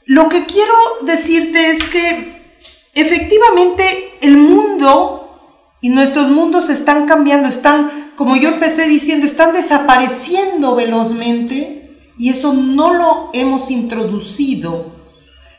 Lo 0.05 0.29
que 0.29 0.45
quiero 0.45 0.75
decirte 1.01 1.71
es 1.71 1.83
que 1.85 2.59
efectivamente 2.93 4.19
el 4.21 4.37
mundo 4.37 5.65
y 5.81 5.89
nuestros 5.89 6.29
mundos 6.29 6.69
están 6.69 7.07
cambiando, 7.07 7.49
están, 7.49 8.11
como 8.15 8.35
yo 8.35 8.49
empecé 8.49 8.87
diciendo, 8.87 9.25
están 9.25 9.51
desapareciendo 9.51 10.75
velozmente 10.75 11.88
y 12.19 12.29
eso 12.29 12.53
no 12.53 12.93
lo 12.93 13.29
hemos 13.33 13.71
introducido 13.71 14.91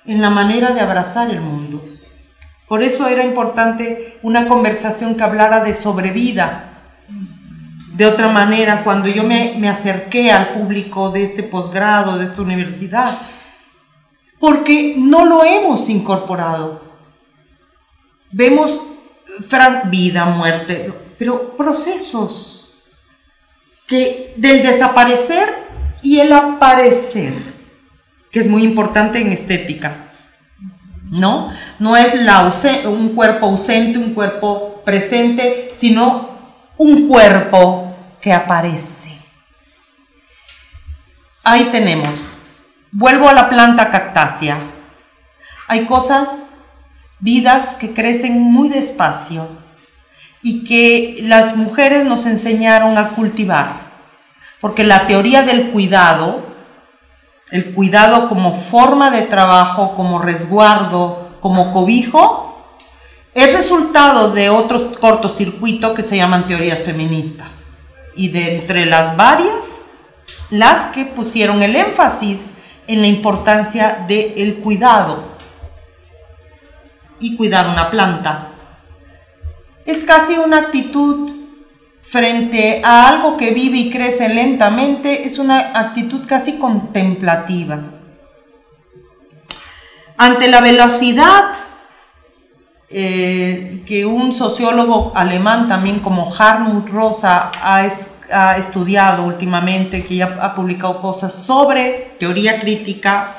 en 0.04 0.20
la 0.20 0.28
manera 0.28 0.72
de 0.72 0.80
abrazar 0.80 1.30
el 1.30 1.40
mundo. 1.40 1.82
Por 2.68 2.82
eso 2.82 3.08
era 3.08 3.24
importante 3.24 4.18
una 4.22 4.46
conversación 4.46 5.14
que 5.14 5.24
hablara 5.24 5.64
de 5.64 5.72
sobrevida. 5.72 6.66
De 7.94 8.04
otra 8.04 8.28
manera, 8.28 8.84
cuando 8.84 9.08
yo 9.08 9.24
me, 9.24 9.54
me 9.58 9.70
acerqué 9.70 10.30
al 10.30 10.50
público 10.50 11.10
de 11.10 11.24
este 11.24 11.42
posgrado, 11.42 12.18
de 12.18 12.26
esta 12.26 12.42
universidad, 12.42 13.18
porque 14.38 14.94
no 14.98 15.24
lo 15.24 15.42
hemos 15.42 15.88
incorporado. 15.88 16.82
Vemos 18.32 18.80
vida, 19.86 20.26
muerte, 20.26 20.92
pero 21.18 21.56
procesos 21.56 22.82
que 23.86 24.34
del 24.36 24.62
desaparecer 24.62 25.59
y 26.02 26.20
el 26.20 26.32
aparecer, 26.32 27.34
que 28.30 28.40
es 28.40 28.46
muy 28.46 28.62
importante 28.62 29.20
en 29.20 29.32
estética. 29.32 30.06
¿No? 31.10 31.50
No 31.80 31.96
es 31.96 32.14
un 32.86 33.14
cuerpo 33.14 33.46
ausente, 33.46 33.98
un 33.98 34.14
cuerpo 34.14 34.82
presente, 34.84 35.72
sino 35.74 36.30
un 36.76 37.08
cuerpo 37.08 37.96
que 38.20 38.32
aparece. 38.32 39.10
ahí 41.42 41.64
tenemos. 41.72 42.20
Vuelvo 42.92 43.28
a 43.28 43.32
la 43.32 43.48
planta 43.48 43.90
cactácea. 43.90 44.58
Hay 45.66 45.84
cosas, 45.84 46.28
vidas 47.20 47.74
que 47.74 47.92
crecen 47.92 48.40
muy 48.40 48.68
despacio 48.68 49.48
y 50.42 50.64
que 50.64 51.22
las 51.22 51.56
mujeres 51.56 52.04
nos 52.04 52.26
enseñaron 52.26 52.98
a 52.98 53.10
cultivar. 53.10 53.89
Porque 54.60 54.84
la 54.84 55.06
teoría 55.06 55.42
del 55.42 55.70
cuidado, 55.70 56.40
el 57.50 57.72
cuidado 57.72 58.28
como 58.28 58.52
forma 58.52 59.10
de 59.10 59.22
trabajo, 59.22 59.94
como 59.94 60.18
resguardo, 60.18 61.30
como 61.40 61.72
cobijo, 61.72 62.46
es 63.34 63.52
resultado 63.52 64.32
de 64.32 64.50
otros 64.50 64.98
cortocircuitos 64.98 65.92
que 65.92 66.02
se 66.02 66.16
llaman 66.16 66.46
teorías 66.46 66.80
feministas. 66.80 67.78
Y 68.14 68.28
de 68.28 68.56
entre 68.56 68.86
las 68.86 69.16
varias, 69.16 69.90
las 70.50 70.88
que 70.88 71.06
pusieron 71.06 71.62
el 71.62 71.76
énfasis 71.76 72.54
en 72.86 73.00
la 73.00 73.06
importancia 73.06 74.04
del 74.06 74.56
cuidado 74.56 75.22
y 77.20 77.36
cuidar 77.36 77.68
una 77.68 77.90
planta. 77.90 78.48
Es 79.86 80.04
casi 80.04 80.38
una 80.38 80.58
actitud 80.58 81.39
frente 82.10 82.82
a 82.84 83.08
algo 83.08 83.36
que 83.36 83.52
vive 83.52 83.78
y 83.78 83.90
crece 83.90 84.28
lentamente, 84.28 85.28
es 85.28 85.38
una 85.38 85.78
actitud 85.78 86.26
casi 86.26 86.58
contemplativa. 86.58 87.80
Ante 90.16 90.48
la 90.48 90.60
velocidad 90.60 91.54
eh, 92.88 93.84
que 93.86 94.04
un 94.04 94.34
sociólogo 94.34 95.12
alemán 95.14 95.68
también 95.68 96.00
como 96.00 96.28
Hartmut 96.34 96.88
Rosa 96.88 97.52
ha, 97.62 97.86
estudiado 98.56 99.24
últimamente, 99.24 100.04
que 100.04 100.16
ya 100.16 100.36
ha 100.42 100.54
publicado 100.54 101.00
cosas 101.00 101.32
sobre 101.32 102.10
teoría 102.18 102.60
crítica, 102.60 103.36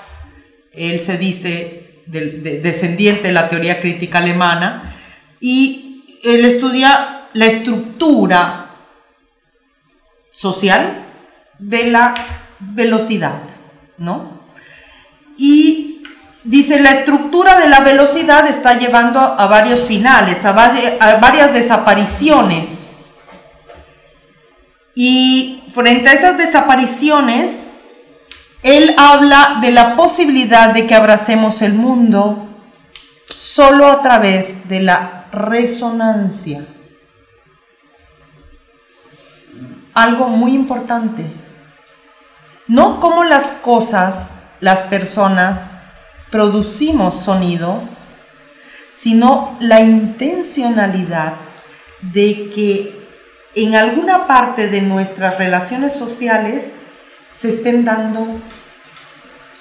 él 0.73 0.99
se 1.01 1.17
dice 1.17 2.03
descendiente 2.05 3.27
de 3.27 3.33
la 3.33 3.49
teoría 3.49 3.81
crítica 3.81 4.19
alemana, 4.19 4.95
y 5.41 6.19
él 6.23 6.45
estudia 6.45 7.20
la 7.33 7.45
estructura 7.45 8.75
social 10.31 11.05
de 11.59 11.91
la 11.91 12.13
velocidad, 12.59 13.41
¿no? 13.97 14.41
Y 15.37 15.91
Dice, 16.43 16.79
la 16.79 16.91
estructura 16.91 17.59
de 17.59 17.69
la 17.69 17.81
velocidad 17.81 18.47
está 18.47 18.73
llevando 18.73 19.19
a 19.19 19.45
varios 19.45 19.81
finales, 19.81 20.43
a, 20.43 20.53
varias 20.53 21.53
desapariciones. 21.53 23.19
Y 24.95 25.63
frente 25.71 26.09
a 26.09 26.13
esas 26.13 26.37
desapariciones, 26.39 27.73
él 28.63 28.95
habla 28.97 29.59
de 29.61 29.69
la 29.69 29.95
posibilidad 29.95 30.73
de 30.73 30.87
que 30.87 30.95
abracemos 30.95 31.61
el 31.61 31.73
mundo 31.73 32.47
solo 33.27 33.87
a 33.87 34.01
través 34.01 34.67
de 34.67 34.81
la 34.81 35.27
resonancia. 35.31 36.65
Algo 39.93 40.27
muy 40.29 40.53
importante. 40.53 41.25
No 42.67 42.99
como 42.99 43.23
las 43.23 43.51
cosas, 43.51 44.31
las 44.59 44.83
personas, 44.83 45.71
producimos 46.29 47.15
sonidos, 47.15 48.15
sino 48.93 49.57
la 49.59 49.81
intencionalidad 49.81 51.33
de 52.01 52.49
que 52.53 53.07
en 53.55 53.75
alguna 53.75 54.27
parte 54.27 54.67
de 54.69 54.81
nuestras 54.81 55.37
relaciones 55.37 55.93
sociales 55.93 56.83
se 57.29 57.49
estén 57.49 57.83
dando 57.83 58.39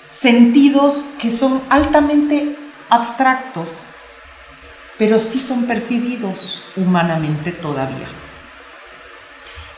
sentidos 0.09 1.05
que 1.19 1.33
son 1.33 1.63
altamente 1.71 2.57
abstractos, 2.89 3.69
pero 4.99 5.19
sí 5.19 5.41
son 5.41 5.65
percibidos 5.65 6.63
humanamente 6.77 7.53
todavía. 7.53 8.09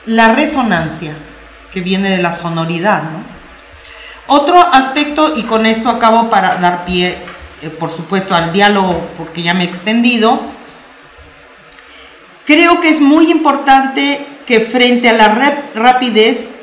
La 0.06 0.34
resonancia, 0.34 1.14
que 1.72 1.80
viene 1.80 2.10
de 2.10 2.22
la 2.22 2.32
sonoridad, 2.32 3.02
¿no? 3.04 3.32
Otro 4.26 4.60
aspecto, 4.60 5.34
y 5.36 5.42
con 5.42 5.66
esto 5.66 5.88
acabo 5.88 6.30
para 6.30 6.56
dar 6.56 6.84
pie, 6.84 7.18
eh, 7.60 7.68
por 7.68 7.90
supuesto, 7.90 8.34
al 8.34 8.52
diálogo, 8.52 9.08
porque 9.16 9.42
ya 9.42 9.54
me 9.54 9.64
he 9.64 9.66
extendido, 9.66 10.40
creo 12.46 12.80
que 12.80 12.88
es 12.88 13.00
muy 13.00 13.30
importante 13.30 14.26
que 14.46 14.60
frente 14.60 15.08
a 15.08 15.12
la 15.12 15.60
rapidez, 15.74 16.62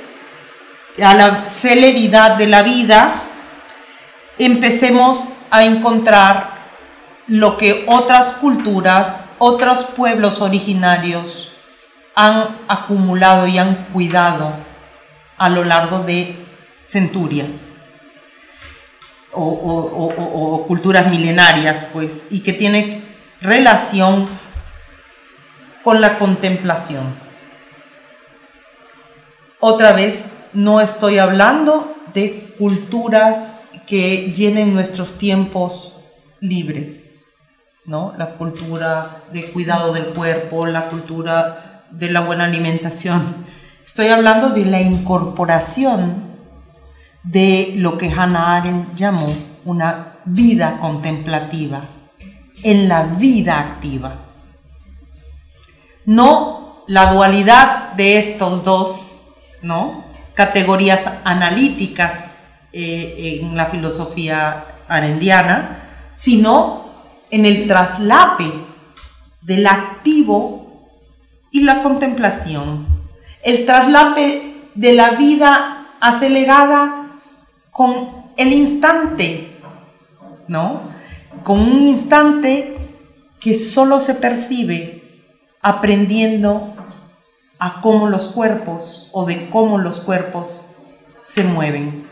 a 1.04 1.14
la 1.14 1.46
celeridad 1.50 2.38
de 2.38 2.48
la 2.48 2.64
vida, 2.64 3.14
empecemos 4.38 5.26
a 5.52 5.64
encontrar 5.64 6.60
lo 7.28 7.58
que 7.58 7.86
otras 7.88 8.34
culturas, 8.34 9.26
otros 9.38 9.86
pueblos 9.86 10.42
originarios 10.42 11.59
han 12.20 12.65
acumulado 12.67 13.47
y 13.47 13.57
han 13.57 13.86
cuidado 13.93 14.51
a 15.38 15.47
lo 15.47 15.63
largo 15.63 15.99
de 15.99 16.36
centurias 16.84 17.93
o, 19.32 20.65
culturas 20.67 21.09
milenarias, 21.09 21.86
pues, 21.93 22.28
y 22.30 22.41
que 22.41 22.51
tiene 22.51 23.03
relación 23.39 24.28
con 25.82 26.01
la 26.01 26.17
contemplación. 26.17 27.15
Otra 29.61 29.93
vez, 29.93 30.28
no 30.51 30.82
estoy 30.82 31.20
hablando 31.20 31.95
de 32.13 32.53
culturas 32.57 33.55
que 33.88 34.34
llenen 34.34 34.74
nuestros 34.74 35.17
tiempos 35.17 35.93
libres, 36.41 37.30
¿no? 37.86 38.13
La 38.17 38.32
cultura 38.32 39.24
de 39.32 39.49
cuidado 39.51 39.93
del 39.93 40.07
cuerpo, 40.07 40.65
la 40.65 40.89
cultura 40.89 41.68
de 41.92 42.10
la 42.10 42.22
buena 42.22 42.46
alimentación. 42.46 43.36
Estoy 43.86 44.08
hablando 44.08 44.50
de 44.50 44.66
la 44.66 44.82
incorporación 44.82 46.30
de 47.24 47.74
lo 47.76 47.98
que 47.98 48.12
Hannah 48.12 48.58
Arendt 48.58 48.96
llamó 48.96 49.28
una 49.66 50.20
vida 50.26 50.78
contemplativa, 50.80 51.84
en 52.64 52.88
la 52.88 53.04
vida 53.04 53.60
activa. 53.60 54.16
No 56.06 56.84
la 56.88 57.14
dualidad 57.14 57.94
de 57.94 58.18
estos 58.18 58.64
dos, 58.64 59.28
¿no? 59.62 60.10
categorías 60.40 61.02
analíticas 61.26 62.38
eh, 62.72 63.40
en 63.42 63.58
la 63.58 63.66
filosofía 63.66 64.66
arendiana, 64.88 66.10
sino 66.14 66.86
en 67.30 67.46
el 67.46 67.68
traslape 67.68 68.50
del 69.42 69.68
activo 69.68 70.59
y 71.52 71.62
la 71.62 71.82
contemplación, 71.82 72.88
el 73.43 73.66
traslape 73.66 74.54
de 74.76 74.93
la 74.93 75.12
vida 75.12 75.88
acelerada 76.00 77.08
con 77.72 77.93
el 78.38 78.54
instante, 78.54 79.50
¿no? 80.47 80.82
Con 81.43 81.60
un 81.60 81.82
instante 81.82 82.78
que 83.39 83.56
solo 83.56 84.00
se 84.00 84.16
percibe 84.16 85.00
aprendiendo 85.62 86.74
a 87.60 87.82
cómo 87.82 88.08
los 88.08 88.30
cuerpos 88.30 89.10
o 89.12 89.26
de 89.26 89.50
cómo 89.50 89.78
los 89.78 90.02
cuerpos 90.02 90.62
se 91.22 91.43
mueven. 91.43 92.08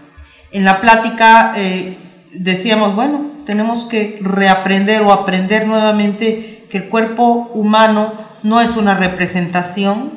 En 0.51 0.65
la 0.65 0.81
plática 0.81 1.53
eh, 1.55 1.97
decíamos, 2.33 2.95
bueno, 2.95 3.31
tenemos 3.45 3.85
que 3.85 4.19
reaprender 4.21 5.01
o 5.01 5.11
aprender 5.11 5.67
nuevamente 5.67 6.56
que 6.69 6.77
el 6.77 6.89
cuerpo 6.89 7.49
humano 7.53 8.13
no 8.43 8.61
es 8.61 8.75
una 8.75 8.95
representación, 8.95 10.11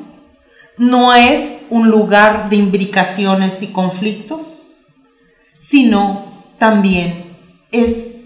no 0.76 1.14
es 1.14 1.66
un 1.70 1.90
lugar 1.90 2.48
de 2.48 2.56
imbricaciones 2.56 3.62
y 3.62 3.68
conflictos, 3.68 4.76
sino 5.58 6.24
también 6.58 7.36
es 7.70 8.24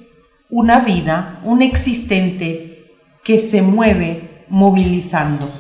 una 0.48 0.80
vida, 0.80 1.40
un 1.42 1.62
existente 1.62 2.94
que 3.24 3.40
se 3.40 3.62
mueve 3.62 4.44
movilizando, 4.48 5.50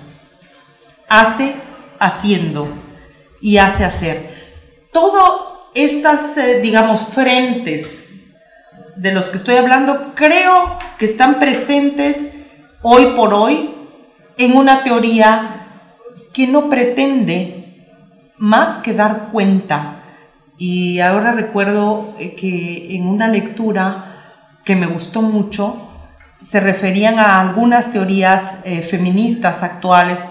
hace 1.08 1.54
haciendo 1.98 2.68
y 3.40 3.58
hace 3.58 3.84
hacer. 3.84 4.30
Todas 4.92 5.40
estas, 5.74 6.36
eh, 6.36 6.60
digamos, 6.60 7.00
frentes 7.00 8.26
de 8.96 9.12
los 9.12 9.30
que 9.30 9.38
estoy 9.38 9.56
hablando, 9.56 10.12
creo 10.14 10.78
que 10.98 11.06
están 11.06 11.40
presentes 11.40 12.33
hoy 12.86 13.06
por 13.16 13.32
hoy 13.32 13.70
en 14.36 14.56
una 14.56 14.84
teoría 14.84 15.66
que 16.34 16.46
no 16.46 16.68
pretende 16.68 17.64
más 18.36 18.78
que 18.78 18.92
dar 18.92 19.30
cuenta. 19.32 20.02
Y 20.58 21.00
ahora 21.00 21.32
recuerdo 21.32 22.14
eh, 22.18 22.34
que 22.34 22.94
en 22.94 23.06
una 23.06 23.28
lectura 23.28 24.52
que 24.64 24.76
me 24.76 24.86
gustó 24.86 25.22
mucho, 25.22 25.76
se 26.42 26.60
referían 26.60 27.18
a 27.18 27.40
algunas 27.40 27.90
teorías 27.90 28.58
eh, 28.64 28.82
feministas 28.82 29.62
actuales, 29.62 30.26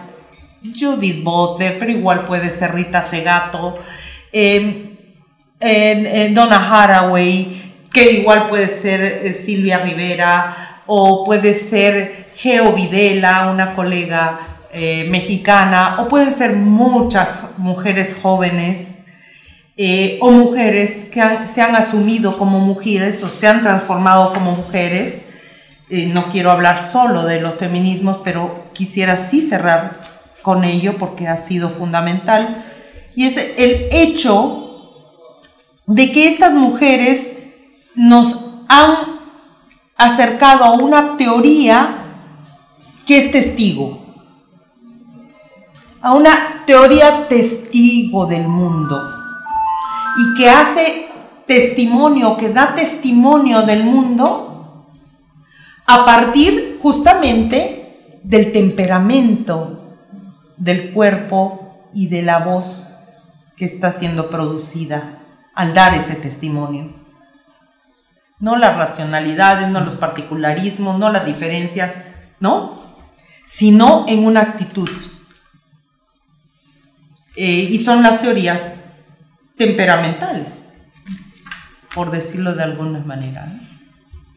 Judith 0.61 1.23
Butler, 1.23 1.79
pero 1.79 1.91
igual 1.91 2.25
puede 2.25 2.51
ser 2.51 2.73
Rita 2.75 3.01
Segato, 3.01 3.79
em, 4.31 4.93
Donna 6.33 6.57
Haraway, 6.69 7.73
que 7.91 8.11
igual 8.11 8.47
puede 8.47 8.67
ser 8.67 9.01
eh, 9.01 9.33
Silvia 9.33 9.79
Rivera, 9.79 10.72
o 10.85 11.23
puede 11.25 11.53
ser 11.53 12.27
Geo 12.35 12.73
Videla, 12.73 13.49
una 13.51 13.75
colega 13.75 14.39
eh, 14.71 15.07
mexicana, 15.09 15.97
o 15.99 16.07
pueden 16.07 16.33
ser 16.33 16.55
muchas 16.55 17.57
mujeres 17.57 18.17
jóvenes 18.21 18.99
eh, 19.75 20.19
o 20.21 20.31
mujeres 20.31 21.09
que 21.11 21.21
se 21.47 21.61
han 21.61 21.75
asumido 21.75 22.37
como 22.37 22.59
mujeres 22.59 23.23
o 23.23 23.27
se 23.27 23.47
han 23.47 23.61
transformado 23.61 24.33
como 24.33 24.51
mujeres. 24.51 25.21
no 25.89 26.29
quiero 26.31 26.49
hablar 26.51 26.81
solo 26.81 27.23
de 27.23 27.39
los 27.39 27.55
feminismos, 27.55 28.17
pero 28.23 28.65
quisiera 28.73 29.15
sí 29.15 29.41
cerrar 29.41 29.99
con 30.41 30.63
ello 30.63 30.97
porque 30.97 31.27
ha 31.27 31.37
sido 31.37 31.69
fundamental. 31.69 32.63
Y 33.15 33.27
es 33.27 33.37
el 33.37 33.87
hecho 33.91 34.63
de 35.87 36.11
que 36.11 36.27
estas 36.27 36.53
mujeres 36.53 37.33
nos 37.95 38.45
han 38.69 39.12
acercado 39.97 40.63
a 40.63 40.73
una 40.73 41.17
teoría 41.17 42.03
que 43.05 43.17
es 43.17 43.31
testigo, 43.31 43.99
a 46.01 46.13
una 46.13 46.63
teoría 46.65 47.27
testigo 47.27 48.25
del 48.25 48.47
mundo 48.47 49.01
y 50.17 50.37
que 50.37 50.49
hace 50.49 51.07
testimonio, 51.47 52.37
que 52.37 52.49
da 52.49 52.75
testimonio 52.75 53.63
del 53.63 53.83
mundo 53.83 54.89
a 55.85 56.05
partir 56.05 56.79
justamente 56.81 58.19
del 58.23 58.51
temperamento 58.51 59.97
del 60.57 60.93
cuerpo 60.93 61.87
y 61.93 62.07
de 62.07 62.21
la 62.21 62.39
voz 62.39 62.89
que 63.55 63.65
está 63.65 63.91
siendo 63.91 64.29
producida 64.29 65.19
al 65.53 65.73
dar 65.73 65.93
ese 65.93 66.15
testimonio. 66.15 67.02
No 68.43 68.57
las 68.57 68.75
racionalidades, 68.75 69.69
no 69.69 69.79
los 69.79 69.95
particularismos, 69.95 70.99
no 70.99 71.09
las 71.09 71.25
diferencias, 71.25 71.93
¿no? 72.41 72.77
Sino 73.45 74.03
en 74.09 74.25
una 74.25 74.41
actitud. 74.41 74.89
Eh, 77.37 77.69
y 77.71 77.77
son 77.77 78.03
las 78.03 78.21
teorías 78.21 78.89
temperamentales, 79.55 80.81
por 81.95 82.11
decirlo 82.11 82.53
de 82.53 82.63
alguna 82.63 82.99
manera. 82.99 83.47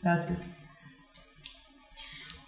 Gracias. 0.02 0.55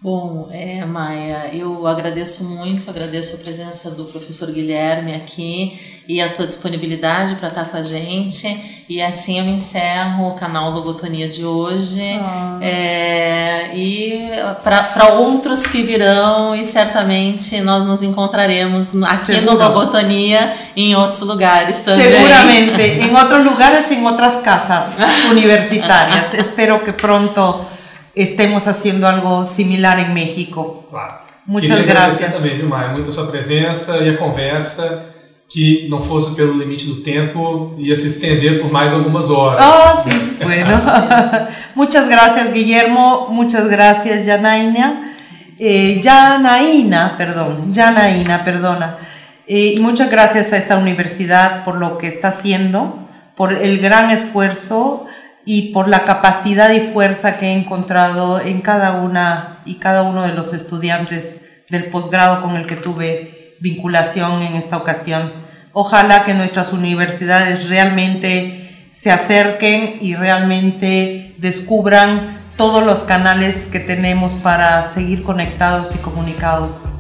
Bom, 0.01 0.49
é, 0.53 0.84
Maia, 0.84 1.51
eu 1.53 1.84
agradeço 1.84 2.44
muito, 2.44 2.88
agradeço 2.88 3.34
a 3.34 3.38
presença 3.40 3.90
do 3.90 4.05
professor 4.05 4.49
Guilherme 4.49 5.11
aqui 5.11 5.76
e 6.07 6.20
a 6.20 6.32
tua 6.32 6.46
disponibilidade 6.46 7.34
para 7.34 7.49
estar 7.49 7.64
com 7.64 7.76
a 7.76 7.82
gente. 7.82 8.84
E 8.88 9.03
assim 9.03 9.40
eu 9.40 9.46
encerro 9.46 10.28
o 10.28 10.34
canal 10.34 10.70
Logotonia 10.70 11.28
de 11.28 11.44
hoje. 11.44 12.01
Ah. 12.22 12.61
É, 12.62 13.70
e 13.74 14.30
para 14.62 15.14
outros 15.14 15.66
que 15.66 15.82
virão, 15.82 16.55
e 16.55 16.64
certamente 16.64 17.61
nós 17.62 17.84
nos 17.84 18.01
encontraremos 18.01 18.94
aqui 19.03 19.40
no 19.40 19.55
Logotonia 19.55 20.55
e 20.76 20.92
em 20.92 20.94
outros 20.94 21.22
lugares 21.22 21.84
também. 21.84 22.12
Seguramente, 22.12 22.82
em 22.82 23.16
outros 23.16 23.44
lugares 23.44 23.90
e 23.90 23.94
em 23.94 24.07
outras 24.07 24.36
casas 24.42 24.96
universitárias. 25.28 26.34
Espero 26.34 26.84
que 26.84 26.92
pronto 26.92 27.66
estemos 28.15 28.67
haciendo 28.67 29.07
algo 29.07 29.45
similar 29.45 29.99
em 29.99 30.13
México. 30.13 30.85
Claro. 30.91 31.15
Muitas 31.47 31.71
Queria 31.79 31.95
graças. 31.95 32.35
também, 32.35 32.59
viu, 32.59 32.69
Maia? 32.69 32.91
Muito 32.91 33.09
a 33.09 33.13
sua 33.13 33.27
presença 33.27 33.99
e 33.99 34.11
a 34.11 34.17
conversa 34.19 35.15
que 35.49 35.89
não 35.89 36.03
fosse 36.03 36.35
pelo 36.35 36.53
limite 36.53 36.85
do 36.85 36.97
tempo 36.97 37.75
ia 37.79 37.97
se 37.97 38.07
estender 38.07 38.61
por 38.61 38.71
mais 38.71 38.93
algumas 38.93 39.31
horas. 39.31 39.65
Oh, 39.65 40.03
sim, 40.03 40.37
bueno. 40.43 40.79
muchas 41.75 42.07
gracias, 42.07 42.53
Guillermo. 42.53 43.29
Muchas 43.31 43.67
gracias, 43.67 44.27
Janaina. 44.27 45.15
Eh, 45.59 46.01
Janaína, 46.05 47.17
perdón, 47.17 47.73
Janaína, 47.75 48.45
perdona. 48.45 48.99
Eh, 49.47 49.73
y 49.77 49.81
muchas 49.81 50.11
gracias 50.11 50.53
a 50.53 50.59
esta 50.59 50.77
universidad 50.77 51.65
por 51.65 51.77
lo 51.77 51.97
que 51.97 52.09
está 52.09 52.29
haciendo, 52.29 53.09
por 53.35 53.55
el 53.55 53.79
gran 53.79 54.11
esfuerzo 54.11 55.07
y 55.51 55.72
por 55.72 55.88
la 55.88 56.05
capacidad 56.05 56.70
y 56.72 56.80
fuerza 56.80 57.38
que 57.38 57.46
he 57.46 57.53
encontrado 57.53 58.38
en 58.38 58.61
cada 58.61 59.01
una 59.01 59.62
y 59.64 59.76
cada 59.76 60.03
uno 60.03 60.22
de 60.22 60.34
los 60.34 60.53
estudiantes 60.53 61.40
del 61.70 61.84
posgrado 61.84 62.42
con 62.42 62.55
el 62.57 62.66
que 62.66 62.76
tuve 62.76 63.55
vinculación 63.59 64.42
en 64.42 64.57
esta 64.57 64.76
ocasión. 64.76 65.32
Ojalá 65.72 66.24
que 66.24 66.34
nuestras 66.34 66.74
universidades 66.74 67.70
realmente 67.70 68.90
se 68.92 69.11
acerquen 69.11 69.96
y 70.03 70.16
realmente 70.16 71.34
descubran 71.38 72.40
todos 72.59 72.84
los 72.84 73.05
canales 73.05 73.64
que 73.64 73.80
tenemos 73.80 74.32
para 74.32 74.90
seguir 74.92 75.22
conectados 75.22 75.94
y 75.94 75.99
comunicados. 75.99 76.90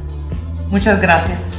Muchas 0.70 1.02
gracias. 1.02 1.50